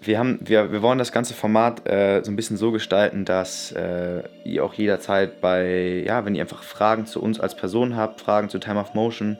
Wir, 0.01 0.19
haben, 0.19 0.39
wir, 0.43 0.71
wir 0.71 0.81
wollen 0.81 0.97
das 0.97 1.11
ganze 1.11 1.33
Format 1.33 1.87
äh, 1.87 2.21
so 2.23 2.31
ein 2.31 2.35
bisschen 2.35 2.57
so 2.57 2.71
gestalten, 2.71 3.23
dass 3.23 3.71
äh, 3.71 4.23
ihr 4.43 4.65
auch 4.65 4.73
jederzeit 4.73 5.39
bei, 5.39 6.03
ja, 6.05 6.25
wenn 6.25 6.35
ihr 6.35 6.41
einfach 6.41 6.63
Fragen 6.63 7.05
zu 7.05 7.21
uns 7.21 7.39
als 7.39 7.55
Person 7.55 7.95
habt, 7.95 8.21
Fragen 8.21 8.49
zu 8.49 8.59
Time 8.59 8.79
of 8.79 8.93
Motion, 8.93 9.37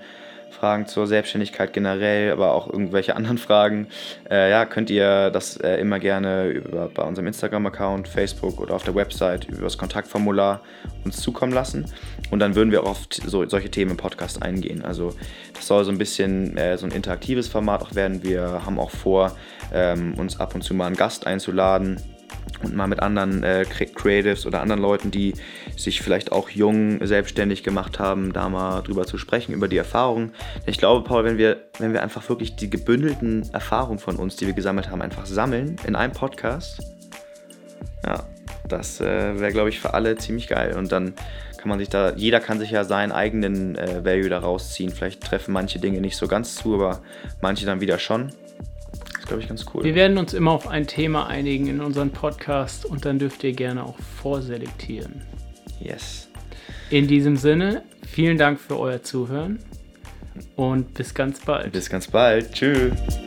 Fragen 0.50 0.88
zur 0.88 1.08
Selbstständigkeit 1.08 1.74
generell, 1.74 2.32
aber 2.32 2.54
auch 2.54 2.68
irgendwelche 2.68 3.16
anderen 3.16 3.38
Fragen, 3.38 3.88
äh, 4.30 4.50
ja, 4.50 4.66
könnt 4.66 4.90
ihr 4.90 5.30
das 5.30 5.58
äh, 5.58 5.76
immer 5.76 6.00
gerne 6.00 6.48
über, 6.48 6.90
bei 6.90 7.04
unserem 7.04 7.28
Instagram-Account, 7.28 8.08
Facebook 8.08 8.60
oder 8.60 8.76
auf 8.76 8.84
der 8.84 8.96
Website 8.96 9.46
über 9.46 9.64
das 9.64 9.78
Kontaktformular 9.78 10.62
uns 11.06 11.18
zukommen 11.18 11.54
lassen. 11.54 11.86
Und 12.32 12.40
dann 12.40 12.56
würden 12.56 12.72
wir 12.72 12.84
auch 12.84 12.92
auf 12.92 13.08
so, 13.12 13.48
solche 13.48 13.70
Themen 13.70 13.92
im 13.92 13.98
Podcast 13.98 14.42
eingehen. 14.42 14.84
Also 14.84 15.14
das 15.54 15.68
soll 15.68 15.84
so 15.86 15.92
ein 15.92 15.98
bisschen 15.98 16.58
äh, 16.58 16.78
so 16.78 16.86
ein 16.86 16.92
interaktives 16.92 17.48
Format 17.48 17.82
auch 17.82 17.96
werden. 17.96 18.24
Wir 18.24 18.66
haben 18.66 18.80
auch 18.80 18.92
vor, 18.92 19.36
ähm, 19.74 20.14
uns 20.18 20.40
ab 20.40 20.56
und 20.56 20.64
zu 20.64 20.74
mal 20.74 20.88
einen 20.88 20.96
Gast 20.96 21.28
einzuladen 21.28 22.02
und 22.64 22.76
mal 22.76 22.88
mit 22.88 23.02
anderen 23.02 23.44
äh, 23.44 23.66
Creatives 23.66 24.46
oder 24.46 24.62
anderen 24.62 24.82
Leuten, 24.82 25.12
die 25.12 25.34
sich 25.76 26.02
vielleicht 26.02 26.32
auch 26.32 26.50
jung 26.50 27.06
selbstständig 27.06 27.64
gemacht 27.64 28.00
haben, 28.00 28.34
da 28.34 28.50
mal 28.50 28.82
drüber 28.82 29.06
zu 29.06 29.18
sprechen, 29.18 29.54
über 29.54 29.68
die 29.68 29.78
Erfahrungen. 29.78 30.32
Ich 30.66 30.78
glaube, 30.78 31.08
Paul, 31.08 31.24
wenn 31.24 31.38
wir, 31.38 31.58
wenn 31.80 31.94
wir 31.94 32.04
einfach 32.04 32.28
wirklich 32.30 32.56
die 32.56 32.70
gebündelten 32.70 33.48
Erfahrungen 33.54 34.00
von 34.00 34.16
uns, 34.16 34.36
die 34.36 34.48
wir 34.48 34.54
gesammelt 34.54 34.90
haben, 34.90 35.02
einfach 35.02 35.26
sammeln 35.26 35.76
in 35.86 35.96
einem 35.96 36.14
Podcast, 36.14 36.82
ja, 38.06 38.24
das 38.68 39.00
äh, 39.02 39.40
wäre, 39.40 39.52
glaube 39.52 39.70
ich, 39.70 39.80
für 39.80 39.94
alle 39.94 40.16
ziemlich 40.18 40.48
geil. 40.48 40.76
Und 40.78 40.92
dann 40.92 41.14
kann 41.58 41.70
man 41.70 41.80
sich 41.80 41.90
da, 41.90 42.14
jeder 42.16 42.40
kann 42.40 42.60
sich 42.60 42.72
ja 42.72 42.84
seinen 42.84 43.12
eigenen 43.12 43.76
äh, 43.76 44.04
Value 44.04 44.30
da 44.30 44.40
rausziehen. 44.40 44.92
Vielleicht 44.92 45.22
treffen 45.22 45.54
manche 45.54 45.80
Dinge 45.80 46.02
nicht 46.02 46.18
so 46.18 46.28
ganz 46.28 46.56
zu, 46.56 46.76
aber 46.76 47.02
manche 47.42 47.66
dann 47.66 47.82
wieder 47.82 48.00
schon 48.00 48.32
glaube 49.28 49.42
ich, 49.42 49.48
ganz 49.48 49.66
cool. 49.74 49.84
Wir 49.84 49.96
werden 49.96 50.18
uns 50.18 50.34
immer 50.34 50.52
auf 50.52 50.68
ein 50.68 50.88
Thema 50.88 51.28
einigen 51.28 51.68
in 51.68 51.82
unserem 51.82 52.12
Podcast 52.12 52.86
und 52.86 53.06
dann 53.06 53.20
dürft 53.20 53.44
ihr 53.44 53.54
gerne 53.54 53.84
auch 53.84 53.98
vorselektieren. 54.22 55.22
Yes. 55.80 56.30
In 56.90 57.08
diesem 57.08 57.38
Sinne, 57.38 57.84
vielen 58.08 58.38
Dank 58.38 58.60
für 58.60 58.80
euer 58.80 59.04
Zuhören 59.04 59.60
und 60.56 60.94
bis 60.94 61.14
ganz 61.14 61.40
bald. 61.42 61.72
Bis 61.72 61.90
ganz 61.90 62.08
bald. 62.08 62.54
Tschüss. 62.54 63.27